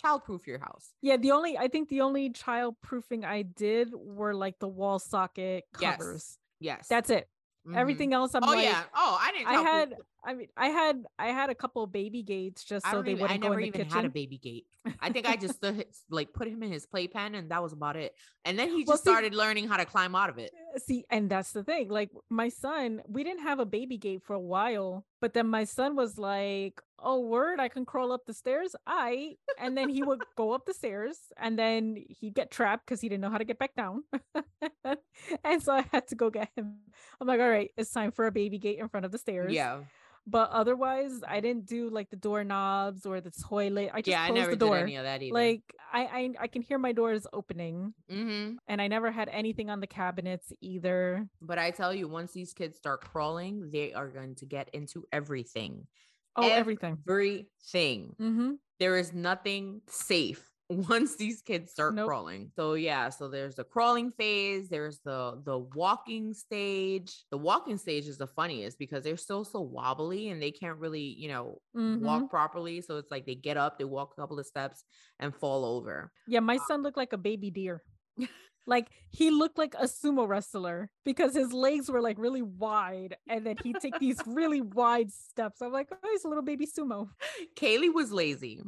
[0.03, 0.93] childproof, your house.
[1.01, 4.99] Yeah, the only I think the only child proofing I did were like the wall
[4.99, 6.37] socket covers.
[6.59, 6.87] Yes.
[6.87, 7.27] That's it.
[7.67, 7.75] Mhm.
[7.75, 8.83] Everything else I'm Oh like yeah.
[8.95, 9.47] Oh, I didn't.
[9.47, 13.01] I had I mean I had I had a couple of baby gates just so
[13.01, 13.91] they even, wouldn't go in the even kitchen.
[13.95, 14.65] had a baby gate.
[14.99, 17.95] I think I just stood, like put him in his playpen and that was about
[17.95, 18.13] it.
[18.45, 20.51] And then he Well, just see- started learning how to climb out of it.
[20.75, 21.89] Uh, see, and that's the thing.
[21.89, 25.63] Like my son, we didn't have a baby gate for a while, but then my
[25.65, 30.01] son was like, "Oh, word, I can crawl up the stairs." I, and then he
[30.03, 33.37] would go up the stairs, and then he'd get trapped because he didn't know how
[33.37, 34.03] to get back down.
[35.43, 36.77] and so I had to go get him.
[37.19, 39.51] I'm like, "All right, it's time for a baby gate in front of the stairs."
[39.53, 39.81] Yeah.
[40.27, 43.89] But otherwise, I didn't do like the doorknobs or the toilet.
[43.93, 44.21] I just Yeah.
[44.23, 44.77] I closed never the did door.
[44.77, 45.33] any of that either.
[45.33, 49.69] Like I, I, I can hear my doors opening, hmm and I never had anything
[49.69, 51.27] on the cabinets either.
[51.41, 55.05] But I tell you, once these kids start crawling, they are going to get into
[55.11, 55.87] everything.
[56.35, 56.97] Oh, everything.
[57.09, 58.15] Everything.
[58.21, 58.51] Mm-hmm.
[58.79, 62.07] there is nothing safe once these kids start Nope.
[62.07, 62.51] crawling.
[62.55, 67.13] So yeah, so there's the crawling phase, there's the the walking stage.
[67.31, 71.01] The walking stage is the funniest because they're still so wobbly and they can't really,
[71.17, 72.03] you know, Mm-hmm.
[72.05, 72.81] walk properly.
[72.81, 74.83] So it's like they get up, they walk a couple of steps
[75.19, 76.11] and fall over.
[76.27, 77.81] Yeah, my son looked like a baby deer.
[78.67, 83.45] like he looked like a sumo wrestler because his legs were like really wide, and
[83.45, 85.61] then he'd take these really wide steps.
[85.61, 87.09] I'm like, oh, he's a little baby sumo.
[87.55, 88.61] Kaylee was lazy.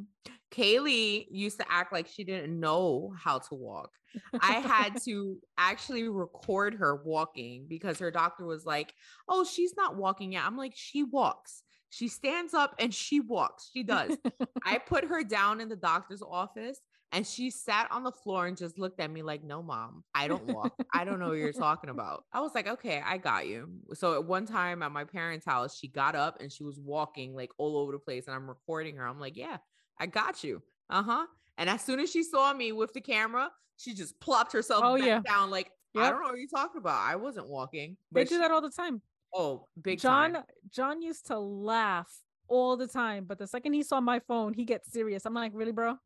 [0.53, 3.91] Kaylee used to act like she didn't know how to walk.
[4.39, 8.93] I had to actually record her walking because her doctor was like,
[9.27, 11.63] "Oh, she's not walking yet." I'm like, "She walks.
[11.89, 13.71] She stands up and she walks.
[13.73, 14.15] She does."
[14.63, 16.79] I put her down in the doctor's office
[17.11, 20.27] and she sat on the floor and just looked at me like, "No, mom, I
[20.27, 20.75] don't walk.
[20.93, 24.13] I don't know what you're talking about." I was like, "Okay, I got you." So
[24.13, 27.49] at one time at my parents' house, she got up and she was walking like
[27.57, 29.07] all over the place and I'm recording her.
[29.07, 29.57] I'm like, "Yeah,
[29.99, 31.25] I got you." Uh-huh.
[31.57, 34.97] And as soon as she saw me with the camera, she just plopped herself Oh,
[34.97, 35.19] back yeah.
[35.25, 36.99] down like I don't know what you're talking about.
[36.99, 37.95] I wasn't walking.
[38.11, 39.01] They do she- that all the time.
[39.33, 40.43] oh, big John time.
[40.71, 42.11] John used to laugh
[42.47, 45.25] all the time, but the second he saw my phone, he gets serious.
[45.25, 45.97] I'm like, really, bro?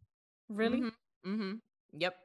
[0.50, 0.82] Really?
[0.82, 1.34] Mm-hmm.
[1.34, 1.54] mm-hmm.
[1.98, 2.16] Yep.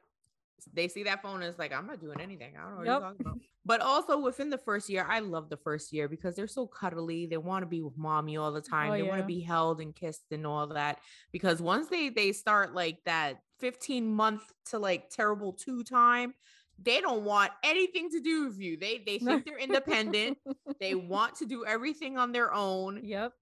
[0.73, 2.53] They see that phone and it's like, I'm not doing anything.
[2.57, 2.93] I don't know what Yep.
[2.93, 3.39] you're talking about.
[3.65, 7.25] But also within the first year, I love the first year because they're so cuddly.
[7.25, 8.91] They want to be with mommy all the oh, time.
[8.91, 10.99] Oh, they want to be held and kissed and all that.
[11.31, 16.33] Because once they they start like that 15 month to like terrible two time,
[16.81, 18.77] they don't want anything to do with you.
[18.77, 20.37] They they think they're independent.
[20.79, 23.01] they want to do everything on their own.
[23.03, 23.33] Yep.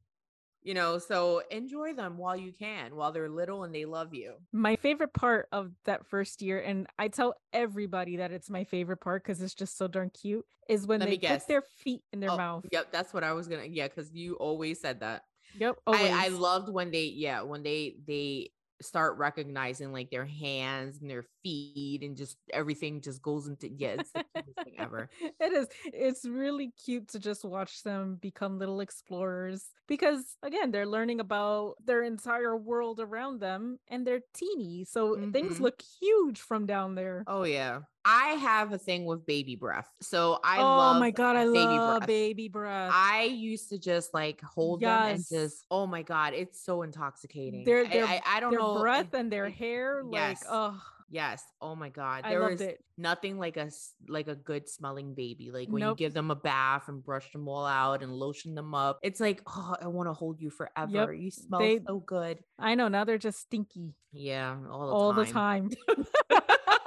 [0.63, 4.33] You know, so enjoy them while you can, while they're little and they love you.
[4.53, 8.97] My favorite part of that first year, and I tell everybody that it's my favorite
[8.97, 12.19] part because it's just so darn cute, is when Let they put their feet in
[12.19, 12.65] their Oh, mouth.
[12.71, 13.65] Yep, that's what I was gonna.
[13.65, 15.23] Yeah, because you always said that.
[15.57, 15.77] Yep.
[15.87, 18.51] I, I loved when they, yeah, when they they
[18.83, 23.89] start recognizing like their hands and their feet and just everything just goes into yeah,
[23.89, 25.09] it's the cutest thing ever.
[25.19, 25.67] it is.
[25.93, 31.75] It's really cute to just watch them become little explorers because again, they're learning about
[31.83, 34.85] their entire world around them and they're teeny.
[34.85, 35.59] So things Mhm.
[35.59, 37.27] look huge from down there.
[37.27, 41.35] Oh yeah, I have a thing with baby breath, so I oh love my god,
[41.35, 42.07] I baby love breath.
[42.07, 42.91] baby breath.
[42.93, 45.29] I used to just like hold them and Yes.
[45.29, 47.63] just oh my god, it's so intoxicating.
[47.63, 50.43] Their- I- their- I, I, don't their know breath and their hair, like yes.
[50.49, 50.81] oh,
[51.13, 51.43] Yes.
[51.61, 52.21] Oh my god.
[52.23, 52.63] I There loved
[52.97, 53.69] nothing like a
[54.07, 55.51] like a good smelling baby.
[55.51, 55.99] Like when Nope.
[55.99, 58.97] you give them a bath and brush them all out and lotion them up.
[59.03, 61.13] It's like, oh, I want to hold you forever.
[61.13, 62.39] You smell They- so good.
[62.57, 65.69] I know now they're just stinky Yeah, all the all time.
[65.69, 66.05] the time.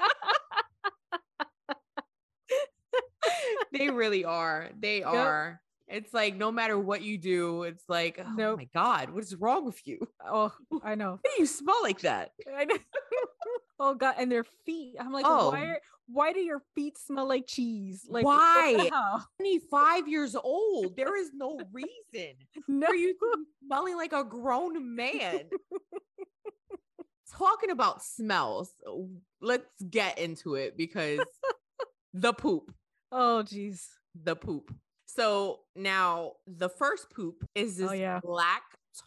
[3.77, 4.71] they really are.
[4.79, 5.61] They are.
[5.87, 8.59] It's like no matter what you do, it's like, oh Nope.
[8.59, 10.09] my god, what is wrong with you?
[10.27, 10.53] oh,
[10.83, 11.19] I know.
[11.21, 12.31] Why do you smell like that?
[12.57, 12.79] I know.
[13.81, 14.97] oh god, and their feet.
[14.99, 15.51] I'm like, Oh.
[15.51, 15.61] why?
[15.65, 18.07] Are, why do your feet smell like cheese?
[18.09, 18.75] Like Why?
[18.77, 20.97] What the 25 years old.
[20.97, 22.35] There is no reason.
[22.69, 23.15] No, for you
[23.65, 25.41] smelling like a grown man.
[27.39, 28.71] Talking about smells,
[29.41, 31.21] let's get into it because
[32.13, 32.71] the poop,
[33.17, 33.87] Oh jeez.
[34.21, 34.75] the poop.
[35.07, 38.21] So now the first poop is this Oh, yeah.
[38.23, 38.63] black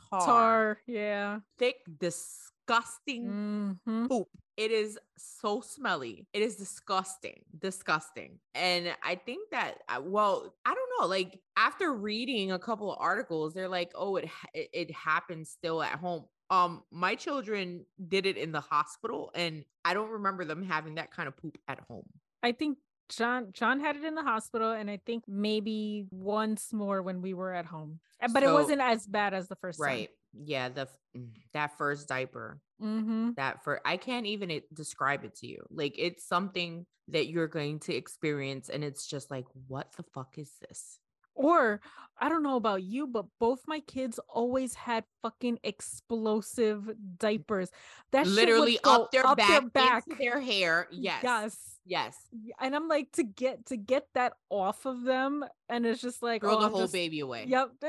[0.10, 0.82] tar, Tar.
[0.88, 1.40] Yeah.
[1.58, 4.08] thick, disgusting Mhm.
[4.08, 4.30] poop.
[4.58, 6.28] It is so smelly.
[6.34, 8.40] It is disgusting, disgusting.
[8.56, 11.08] And I think that, uh, well, I don't know.
[11.08, 15.82] Like after reading a couple of articles, they're like, oh, it it, it happens still
[15.84, 16.26] at home.
[16.50, 21.12] Um, my children did it in the hospital, and I don't remember them having that
[21.12, 22.08] kind of poop at home.
[22.42, 22.78] I think
[23.10, 27.34] John John had it in the hospital, and I think maybe once more when we
[27.34, 28.00] were at home.
[28.22, 30.10] Uh, But it wasn't as bad as the first Right?
[30.34, 30.70] Yeah.
[30.70, 32.60] The mm, that first diaper.
[32.82, 33.32] Mm-hmm.
[33.38, 35.66] that for I can't even it- describe it to you.
[35.72, 40.38] Like it's something that you're going to experience and it's just like what the fuck
[40.38, 41.00] is this?
[41.38, 41.82] Or
[42.20, 47.70] I don't know about you, but both my kids always had fucking explosive diapers.
[48.12, 50.04] That Literally up their up back, their back.
[50.20, 50.88] their hair.
[50.92, 51.22] Yes.
[51.24, 51.58] Yes.
[51.86, 52.18] Yes.
[52.60, 56.42] And I'm like to get to get that off of them, and it's just like
[56.42, 57.46] Throw oh, the I'm whole just- baby away.
[57.48, 57.72] Yep.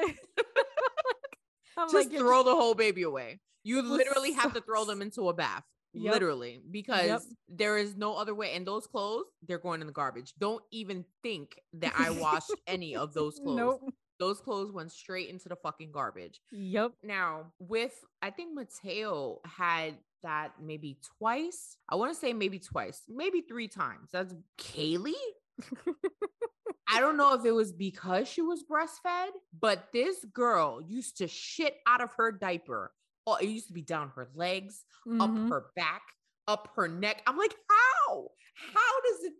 [1.76, 3.40] I'm Just like, throw the whole baby away.
[3.62, 5.64] You literally have so to throw them into a bath.
[5.94, 6.12] Yep.
[6.12, 8.54] Literally, because there is no other way.
[8.54, 10.34] And those clothes, they're going in the garbage.
[10.38, 13.56] Don't even think that I washed any of those clothes.
[13.56, 13.94] Nope.
[14.20, 16.40] Those clothes went straight into the fucking garbage.
[16.50, 16.92] Yep.
[17.02, 21.76] Now, with I think Mateo had that maybe twice.
[21.88, 24.10] I want to say maybe twice, maybe three times.
[24.12, 25.12] That's Kaylee.
[26.90, 31.28] I don't know if it was because she was breastfed, but this girl used to
[31.28, 32.92] shit out of her diaper.
[33.28, 35.20] Oh, it used to be down her legs, Mhm.
[35.20, 36.02] up her back,
[36.46, 37.22] up her neck.
[37.26, 38.28] I'm like, how?
[38.54, 39.32] How does it?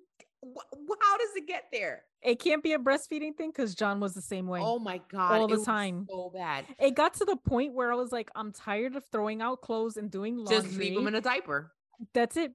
[0.45, 2.05] wh- How does it get there?
[2.23, 4.61] It can't be a breastfeeding thing because John was the same way.
[4.63, 5.41] Oh my god!
[5.41, 6.07] All the time.
[6.09, 6.65] so bad.
[6.79, 9.97] It got to the point where I was like, I'm tired of throwing out clothes
[9.97, 10.57] and doing laundry.
[10.59, 11.73] Just leave them in a diaper.
[12.15, 12.53] That's it.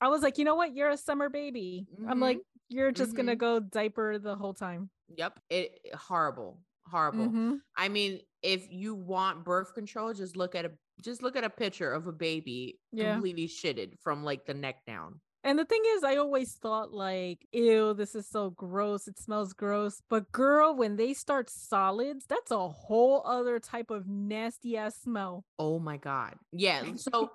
[0.00, 0.74] I was like, you know what?
[0.74, 1.86] You're a summer baby.
[2.08, 3.38] I'm like, you're just gonna Mhm.
[3.38, 4.90] go diaper the whole time.
[5.16, 5.38] Yep.
[5.50, 6.58] It horrible.
[6.86, 7.28] Horrible.
[7.28, 7.60] Mhm.
[7.76, 11.50] I mean, if you want birth control, just look at a just look at a
[11.50, 13.14] picture of a baby Yeah.
[13.14, 15.20] completely shitted from like the neck down.
[15.44, 19.08] And the thing is, I always thought like, ew, this is so gross.
[19.08, 20.00] It smells gross.
[20.08, 25.44] But girl, when they start solids, that's a whole other type of nasty ass smell.
[25.58, 26.34] Oh my god.
[26.52, 26.82] Yeah.
[26.96, 27.32] So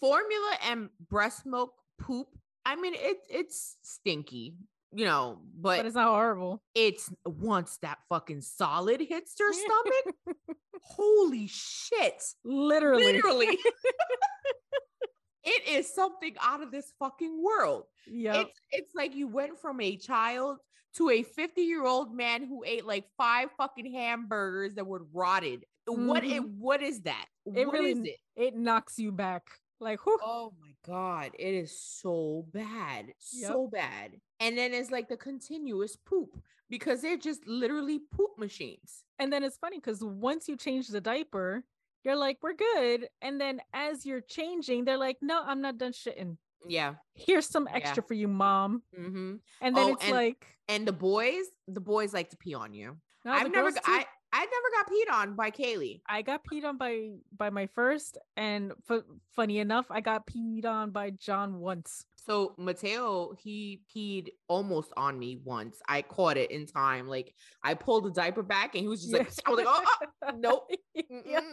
[0.00, 2.28] formula and breast milk poop.
[2.64, 4.54] I mean, it it's stinky,
[4.94, 6.62] you know, but, But it's not horrible.
[6.74, 10.36] it's once that fucking solid hits their stomach.
[10.82, 12.22] holy shit.
[12.44, 13.04] Literally.
[13.04, 13.46] Literally.
[15.44, 17.84] it is something out of this fucking world.
[18.06, 18.42] Yeah.
[18.42, 20.58] It's it's like you went from a child
[20.96, 25.64] to a 50 year old man who ate like five fucking hamburgers that were rotted.
[25.86, 26.32] What mm-hmm.
[26.32, 27.26] it what is that?
[27.46, 28.16] It What really is it?
[28.36, 29.42] it knocks you back.
[29.80, 30.18] Like, whew.
[30.22, 33.06] Oh my god, it is so bad.
[33.32, 33.50] Yep.
[33.50, 34.12] So bad.
[34.40, 36.30] And then it's like the continuous poop
[36.68, 39.04] because they're just literally poop machines.
[39.18, 41.64] And then it's funny because once you change the diaper,
[42.04, 43.08] you're like, we're good.
[43.20, 46.36] And then as you're changing, they're like, no, I'm not done shitting.
[46.66, 46.94] Yeah.
[47.14, 47.76] Here's some Yeah.
[47.76, 48.82] extra for you, mom.
[48.94, 52.54] hmm And then Oh, it's and like, And the boys, the boys like to pee
[52.54, 52.96] on you.
[53.24, 53.70] no, I've never.
[53.84, 56.00] I I never got peed on by Kaylee.
[56.08, 59.04] I got peed on by by my first, and fu-
[59.36, 62.06] funny enough, I got peed on by John once.
[62.16, 65.80] So Mateo, he peed almost on me once.
[65.88, 67.08] I caught it in time.
[67.08, 69.84] Like I pulled the diaper back and he was just like, I was like, oh,
[70.26, 70.70] oh, nope.
[71.26, 71.44] Yep.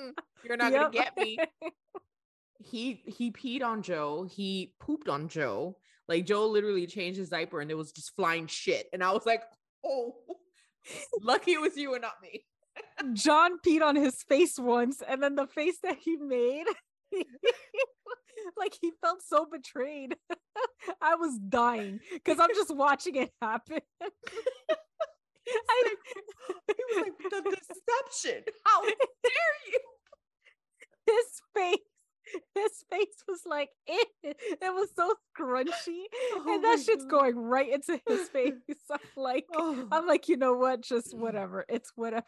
[0.45, 0.81] you're not Yep.
[0.81, 1.37] gonna get me.
[2.61, 4.27] He he peed on Joe.
[4.29, 5.77] He pooped on Joe.
[6.09, 8.87] Like Joe literally changed his diaper and it was just flying shit.
[8.91, 9.41] And I was like,
[9.85, 10.15] oh,
[11.21, 12.45] lucky it was you and not me.
[13.13, 16.65] John peed on his face once, and then the face that he made,
[18.57, 20.15] like he felt so betrayed.
[21.01, 23.79] I was dying because I'm just watching it happen.
[25.49, 25.95] I,
[26.67, 28.43] He was like, the deception.
[28.65, 29.79] How dare you?
[31.05, 31.77] his face,
[32.55, 34.07] his face was like it.
[34.61, 36.03] It was so scrunchy,
[36.33, 37.09] Oh and that shit's God.
[37.19, 38.53] going right into his face.
[38.91, 39.87] I'm like, Oh.
[39.91, 40.81] I'm like, you know what?
[40.81, 41.65] Just whatever.
[41.69, 42.25] It's whatever.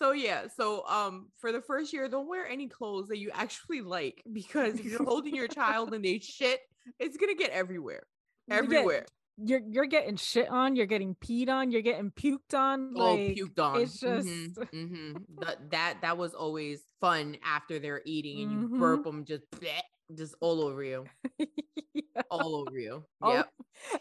[0.00, 3.80] So yeah, so um for the first year, don't wear any clothes that you actually
[3.80, 6.60] like because if you're holding your child and they shit,
[7.00, 8.04] it's gonna get everywhere.
[8.50, 9.06] Everywhere.
[9.44, 10.74] You're you're getting shit on.
[10.76, 11.70] You're getting peed on.
[11.70, 12.92] You're getting puked on.
[12.96, 13.80] Oh, Like, puked on.
[13.80, 15.14] It's just Mhm, mhm.
[15.40, 18.78] That, that that was always fun after they're eating and you Mhm.
[18.78, 19.80] burp them just bleh,
[20.16, 21.04] just all over you.
[21.94, 22.22] Yeah.
[22.30, 23.04] All over you.
[23.22, 23.48] Oh, Yep.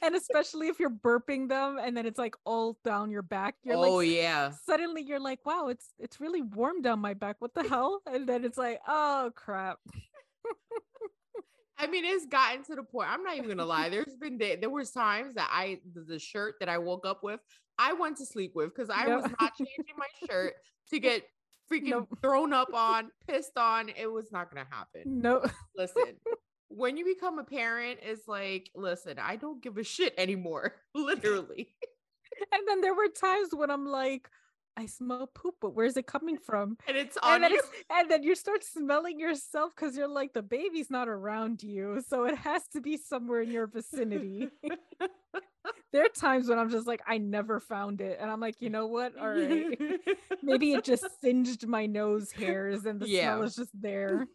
[0.01, 3.55] and especially if you're burping them and then it's like all down your back.
[3.63, 4.51] You're oh like yeah.
[4.65, 7.35] suddenly you're like, wow, it's it's really warm down my back.
[7.39, 8.01] What the hell?
[8.07, 9.79] And then it's like, oh crap.
[11.79, 13.09] I mean, it's gotten to the point.
[13.09, 13.89] I'm not even gonna lie.
[13.89, 17.39] There's been day, there was times that I the, shirt that I woke up with,
[17.77, 19.15] I went to sleep with because I Yep.
[19.15, 20.53] was not changing my shirt
[20.89, 21.23] to get
[21.71, 22.17] freaking Nope.
[22.21, 23.89] thrown up on, pissed on.
[23.89, 25.03] It was not gonna happen.
[25.21, 25.43] No,
[25.77, 26.15] Listen,
[26.69, 30.73] when you become a parent, it's like, listen, I don't give a shit anymore.
[30.95, 31.75] Literally.
[32.51, 34.27] and then there were times when I'm like,
[34.77, 36.77] I smell poop, but where's it coming from?
[36.87, 37.61] And it's on And then, you.
[37.91, 42.25] and then you start smelling yourself because you're like the baby's not around you, so
[42.25, 44.49] it has to be somewhere in your vicinity.
[45.91, 48.69] there are times when I'm just like, I never found it, and I'm like, you
[48.69, 49.17] know what?
[49.17, 49.79] All right,
[50.43, 53.33] maybe it just singed my nose hairs, and the Yeah.
[53.33, 54.27] smell is just there.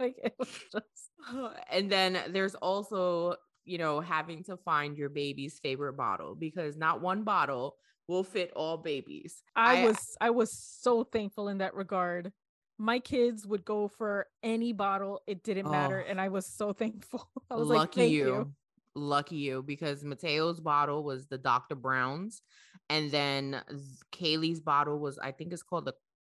[0.00, 5.08] like it was just oh, and then there's also you know having to find your
[5.08, 7.76] baby's favorite bottle because not one bottle
[8.08, 12.32] will fit all babies I, was I was so thankful in that regard.
[12.78, 16.10] My kids would go for any bottle; it didn't matter, Oh.
[16.10, 17.28] and I was so thankful.
[17.50, 18.26] I was lucky like, "Thank you.
[18.26, 18.52] you."
[18.94, 22.42] lucky you because mateo's bottle was the dr brown's
[22.90, 23.62] and then
[24.12, 25.94] kaylee's bottle was i think it's called the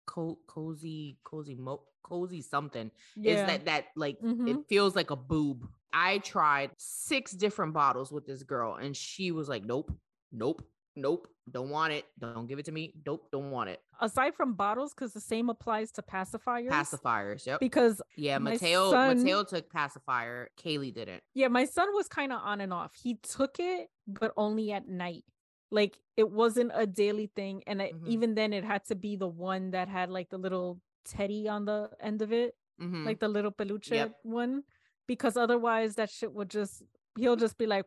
[0.06, 4.66] co- cozy cozy mo cozy something Yeah, is that that like it Mhm.
[4.66, 9.48] feels like a boob i tried six different bottles with this girl and she was
[9.48, 9.90] like nope
[10.30, 10.60] nope
[10.96, 14.52] nope don't want it don't give it to me nope don't want it aside from
[14.54, 16.68] bottles, because the same applies to pacifiers.
[16.70, 22.08] pacifiers yep Because yeah mateo son- mateo took pacifier kaylee didn't yeah, my son was
[22.08, 22.92] kind of on and off.
[22.94, 25.24] He took it, but only at night.
[25.70, 28.06] Like it wasn't a daily thing, and it, Mhm.
[28.08, 31.64] even then, it had to be the one that had like the little teddy on
[31.64, 32.54] the end of it.
[32.80, 33.04] Mhm.
[33.06, 34.18] like the little peluche Yep.
[34.24, 34.64] one,
[35.06, 36.82] because otherwise that shit would just
[37.16, 37.86] he'll just be like,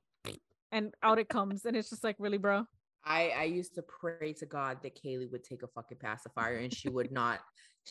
[0.71, 2.65] and out it comes, and it's just like, really, bro?
[3.05, 6.73] I I used to pray to God that Kaylee would take a fucking pacifier and
[6.73, 7.39] she would not.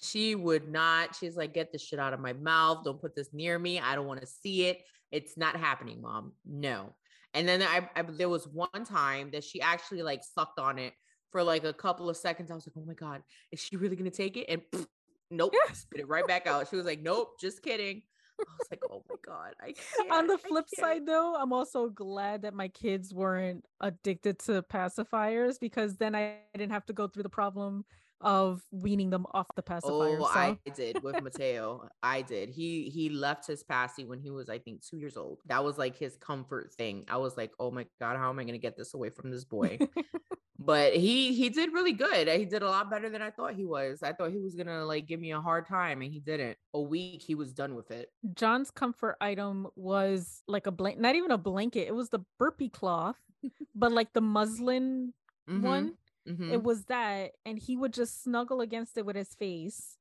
[0.02, 1.14] She would not.
[1.14, 2.84] She's like, get this shit out of my mouth.
[2.84, 3.78] Don't put this near me.
[3.78, 4.80] I don't want to see it.
[5.12, 6.32] It's not happening, mom.
[6.44, 6.94] No.
[7.32, 10.94] And then I, I there was one time that she actually like sucked on it
[11.30, 12.50] for like a couple of seconds.
[12.50, 14.46] I was like, oh my God, is she really gonna take it?
[14.48, 14.86] And
[15.30, 15.54] Nope.
[15.72, 16.68] Spit it right back out.
[16.68, 18.02] She was like, Nope, just kidding.
[18.40, 19.54] I was like, oh my God.
[19.60, 23.64] I can't, On the flip can't." side, though, I'm also glad that my kids weren't
[23.80, 27.84] addicted to pacifiers because then I didn't have to go through the problem
[28.20, 30.18] of weaning them off the pacifier.
[30.18, 31.88] Oh, so I did with Mateo.
[32.02, 32.48] I did.
[32.48, 35.40] He he left his passy when he was, I think, two years old.
[35.46, 37.04] That was like his comfort thing.
[37.08, 39.44] I was like, oh my god, how am I gonna get this away from this
[39.44, 39.78] boy?
[40.64, 42.28] but he he did really good.
[42.28, 44.02] He did a lot better than I thought he was.
[44.02, 46.58] I thought he was gonna like give me a hard time, and he didn't.
[46.74, 48.10] A week, he was done with it.
[48.34, 51.86] John's comfort item was like a blanket, not even a blanket.
[51.88, 53.20] It was the burpee cloth,
[53.74, 55.12] but like the muslin
[55.46, 55.98] Mhm, one.
[56.26, 56.50] mhm.
[56.50, 59.98] It was that, and he would just snuggle against it with his face.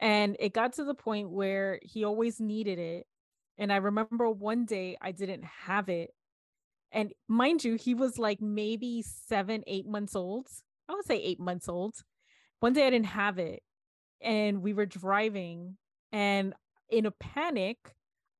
[0.00, 3.06] And it got to the point where he always needed it.
[3.58, 6.12] And I remember one day I didn't have it.
[6.92, 10.48] And mind you, he was like maybe seven, eight months old.
[10.88, 11.94] I would say eight months old.
[12.60, 13.62] One day I didn't have it.
[14.20, 15.76] And we were driving.
[16.12, 16.54] And
[16.90, 17.78] in a panic,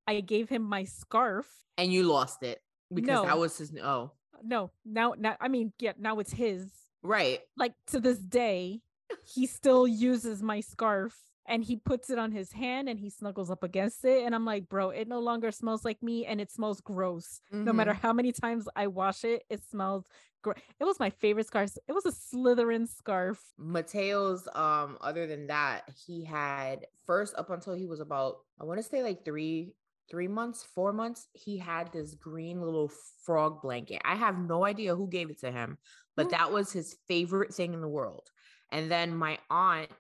[0.07, 1.47] I gave him my scarf.
[1.79, 2.61] and you lost it
[2.93, 3.73] because that was his.
[3.83, 4.13] Oh,
[4.45, 6.71] No, now, now, I mean, yeah, now it's his.
[7.03, 7.41] right.
[7.57, 8.81] like to this day,
[9.25, 11.15] he still uses my scarf
[11.47, 14.25] and he puts it on his hand and he snuggles up against it.
[14.25, 17.41] And I'm like, bro, it no longer smells like me and it smells gross.
[17.65, 20.05] No matter how many times I wash it, it smells
[20.43, 20.57] gross.
[20.81, 21.77] It was my favorite scarf.
[21.89, 23.41] It was a Slytherin scarf.
[23.59, 28.79] Mateo's um other than that, he had first up until he was about I want
[28.79, 29.75] to say like 3
[30.11, 32.91] 3 months, 4 months, he had this green little
[33.25, 34.01] frog blanket.
[34.05, 35.79] I have no idea who gave it to him,
[36.17, 36.31] but Mm.
[36.31, 38.31] that was his favorite thing in the world.
[38.71, 39.91] And then my aunt,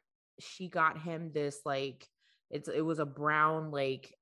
[0.42, 2.08] she got him this like
[2.50, 4.14] it's it was a brown like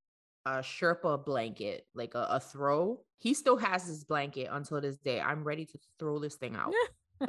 [0.47, 3.01] a Sherpa blanket, like a, a throw.
[3.18, 5.21] He still has this blanket until this day.
[5.21, 6.73] I'm ready to throw this thing out.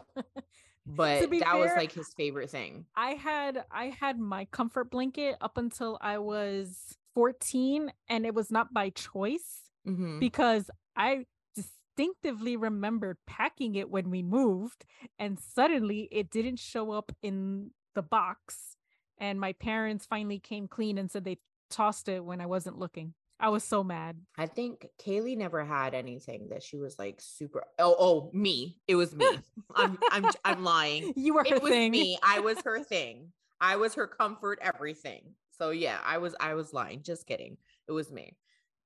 [0.86, 2.86] But that was like his favorite thing.
[2.96, 8.50] I had I had my comfort blanket up until I was 14 and it was
[8.52, 9.70] not by choice.
[9.88, 10.20] Mhm.
[10.20, 11.26] because I
[11.56, 14.86] distinctively remembered packing it when we moved,
[15.18, 18.78] and suddenly it didn't show up in the box.
[19.22, 21.38] And my parents finally came clean and said they
[21.70, 23.14] tossed it when I wasn't looking.
[23.40, 24.18] I was so mad.
[24.38, 27.64] I think Kaylee never had anything that she was like super.
[27.80, 28.80] Oh, oh, me.
[28.88, 29.40] It was me.
[29.76, 31.14] I'm, I'm, I'm lying.
[31.16, 31.92] You were her It was thing.
[31.92, 32.18] me.
[32.24, 33.32] I was her thing.
[33.60, 35.36] I was her comfort, everything.
[35.52, 37.04] So yeah, I was, I was lying.
[37.04, 37.58] Just kidding.
[37.88, 38.38] It was me.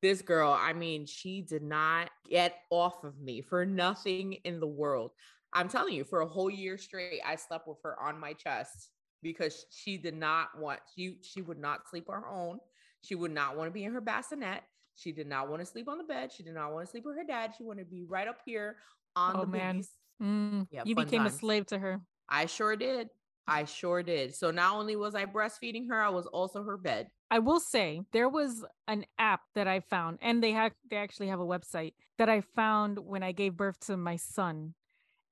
[0.02, 4.68] This girl, I mean, she did not get off of me for nothing in the
[4.68, 5.12] world.
[5.54, 8.90] I'm telling you, for a whole year straight, I slept with her on my chest
[9.26, 12.60] because she did not want she she would not sleep on her own.
[13.02, 14.62] She would not want to be in her bassinet.
[14.96, 16.32] She did not want to sleep on the bed.
[16.32, 17.54] She did not want to sleep with her dad.
[17.58, 18.78] She wanted to be right up here
[19.16, 19.84] on Oh, the man.
[20.22, 22.02] Mm, Yeah, you became a slave to her.
[22.30, 23.10] I sure did.
[23.48, 24.36] I sure did.
[24.36, 27.08] So not only was I breastfeeding her, I was also her bed.
[27.32, 31.28] I will say there was an app that I found, and they have they actually
[31.28, 34.76] have a website that I found when I gave birth to my son,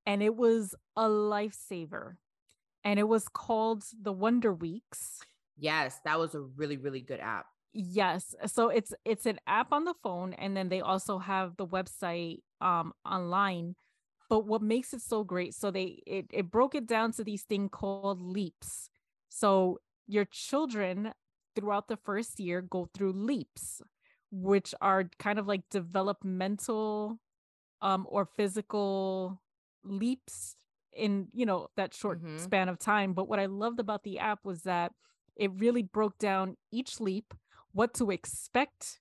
[0.06, 2.16] and it was a lifesaver,
[2.84, 5.26] and it was called the Wonder Weeks.
[5.58, 7.48] Yes, that was a really, really good app.
[7.76, 11.66] Yes, so it's it's an app on the phone, and then they also have the
[11.66, 13.76] website um online.
[14.30, 15.56] But what makes it so great?
[15.56, 18.90] So they it it broke it down to these things called leaps.
[19.30, 21.14] So your children
[21.56, 23.82] throughout the first year go through leaps,
[24.32, 27.20] which are kind of like developmental
[27.82, 29.42] um or physical
[29.84, 30.56] leaps
[30.96, 32.40] in you know that short Mhm.
[32.40, 33.14] span of time.
[33.14, 34.94] But what I loved about the app was that
[35.36, 37.34] it really broke down each leap,
[37.72, 39.00] what to expect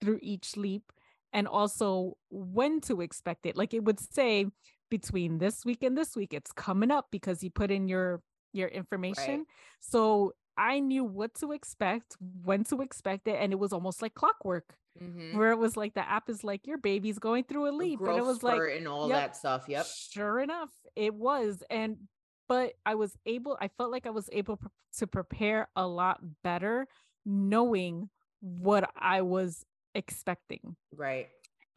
[0.00, 0.92] through each leap,
[1.32, 3.56] and also when to expect it.
[3.56, 4.46] Like it would say
[4.88, 8.22] between this week and this week, it's coming up because you put in your
[8.52, 9.44] your information.
[9.80, 14.14] So I knew what to expect, when to expect it, and it was almost like
[14.14, 15.34] clockwork, Mhm.
[15.36, 18.16] where it was like the app is like your baby's going through a leap, and
[18.16, 19.68] it was like and all yep, that stuff.
[19.68, 19.86] Yep.
[19.86, 21.62] Sure enough, it was.
[21.68, 22.08] And
[22.48, 26.20] but I was able, I felt like I was able pre- to prepare a lot
[26.42, 26.86] better
[27.24, 28.08] knowing
[28.40, 30.76] what I was expecting.
[30.94, 31.28] Right.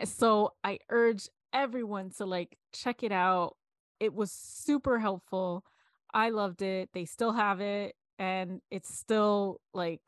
[0.04, 3.58] So I urge everyone to like check it out.
[4.00, 5.66] It was super helpful.
[6.14, 6.90] I loved it.
[6.94, 10.02] They still have it and it's still like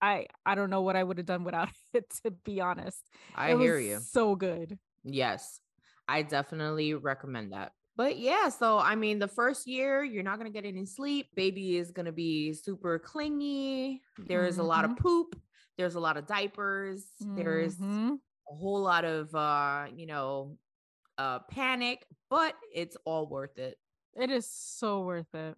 [0.00, 3.02] I I don't know what I would have done without it to be honest.
[3.34, 3.98] I it hear was you.
[4.00, 4.78] So good.
[5.02, 5.60] Yes,
[6.06, 7.72] I definitely recommend that.
[7.96, 11.28] But yeah, so I mean, the first year, you're not going to get any sleep.
[11.34, 14.02] Baby is going to be super clingy.
[14.18, 15.36] There's a lot of poop.
[15.78, 17.06] There's a lot of diapers.
[17.20, 18.18] There's Mhm.
[18.50, 20.58] a whole lot of, uh, you know,
[21.18, 23.78] uh, panic, but it's all worth it.
[24.14, 25.56] It is so worth it.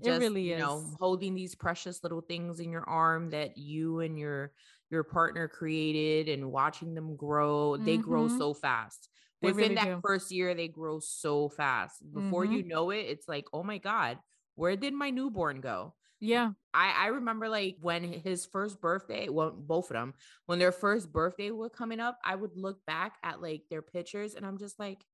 [0.00, 0.54] Just it really is.
[0.54, 4.52] you know holding these precious little things in your arm that you and your
[4.90, 8.28] your partner created and watching them grow they grow Mhm.
[8.28, 9.08] so fast
[9.40, 10.02] They within really that do.
[10.02, 12.44] first year they grow so fast before Mhm.
[12.44, 14.18] you know it it's like oh my god
[14.54, 16.52] where did my newborn go Yeah.
[16.74, 20.14] I, I remember like when his first birthday, well, both of them,
[20.46, 24.34] when their first birthday were coming up, I would look back at like their pictures
[24.34, 25.04] and I'm just like,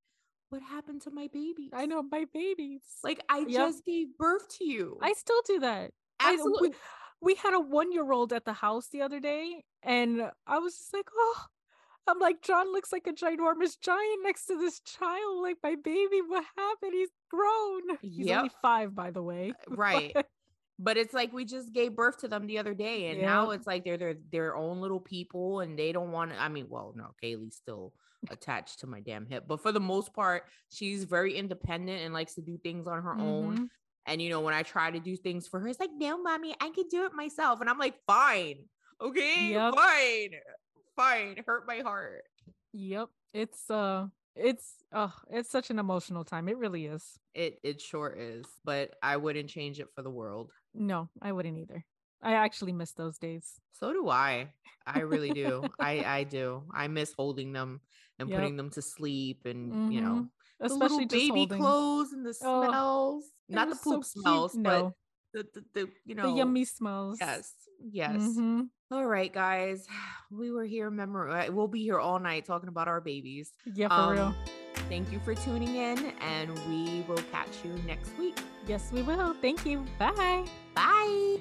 [0.53, 1.71] what happened to my babies?
[1.73, 2.83] I know my babies.
[3.03, 3.49] Like I Yep.
[3.49, 4.99] just gave birth to you.
[5.01, 5.93] I still do that.
[6.21, 6.69] I- absolutely.
[6.69, 6.75] we,
[7.23, 10.77] we had a one year old at the house the other day, and I was
[10.77, 11.47] just like, oh,
[12.07, 15.41] I'm like, John looks like a ginormous giant next to this child.
[15.43, 16.93] Like, my baby, what happened?
[16.93, 17.97] He's grown.
[18.03, 19.53] He's only five, by the way.
[19.69, 20.15] right.
[20.83, 23.67] But- it's like we just gave birth to them the other day, and now it's
[23.67, 26.41] like they're their their own little people, and they don't want to.
[26.41, 27.93] I mean, well, no, Kaylee's still
[28.31, 32.35] attached to my damn hip, but for the most part, she's very independent and likes
[32.35, 33.59] to do things on her own.
[33.59, 33.69] Mhm.
[34.07, 36.55] And you know, when I try to do things for her, it's like, no, mommy,
[36.61, 37.61] I can do it myself.
[37.61, 38.69] And I'm like, fine,
[39.01, 39.75] okay, Yep.
[39.75, 40.31] fine,
[40.97, 41.45] fine.
[41.47, 42.23] Hurt my heart.
[42.73, 43.09] Yep.
[43.35, 46.49] It's uh it's oh it's such an emotional time.
[46.49, 47.19] It really is.
[47.35, 50.53] It it sure is, but I wouldn't change it for the world.
[50.75, 51.85] No, I wouldn't either.
[52.23, 53.61] I actually miss those days.
[53.73, 54.53] So do I.
[54.87, 55.65] I really do.
[55.81, 56.63] I I do.
[56.73, 57.81] I miss holding them
[58.19, 58.39] and Yep.
[58.39, 60.29] putting them to sleep, and you know, Mhm.
[60.61, 61.59] the Especially little baby holding.
[61.59, 63.25] clothes and the Oh, smells.
[63.49, 64.07] Not the poop cute.
[64.07, 64.95] smells, No,
[65.35, 67.19] but the, the, the you know the yummy smells.
[67.21, 67.53] Yes.
[67.81, 68.21] Yes.
[68.23, 68.69] Mhm.
[68.93, 69.87] All right, guys.
[70.31, 70.91] We were here.
[70.91, 73.53] Memor- uh, we'll be here all night talking about our babies.
[73.67, 74.35] Yeah, for real.
[74.93, 78.39] Thank you for tuning in, and we will catch you next week.
[78.67, 79.33] Yes, we will.
[79.41, 79.87] Thank you.
[79.99, 80.45] Bye.
[80.75, 81.39] Bye.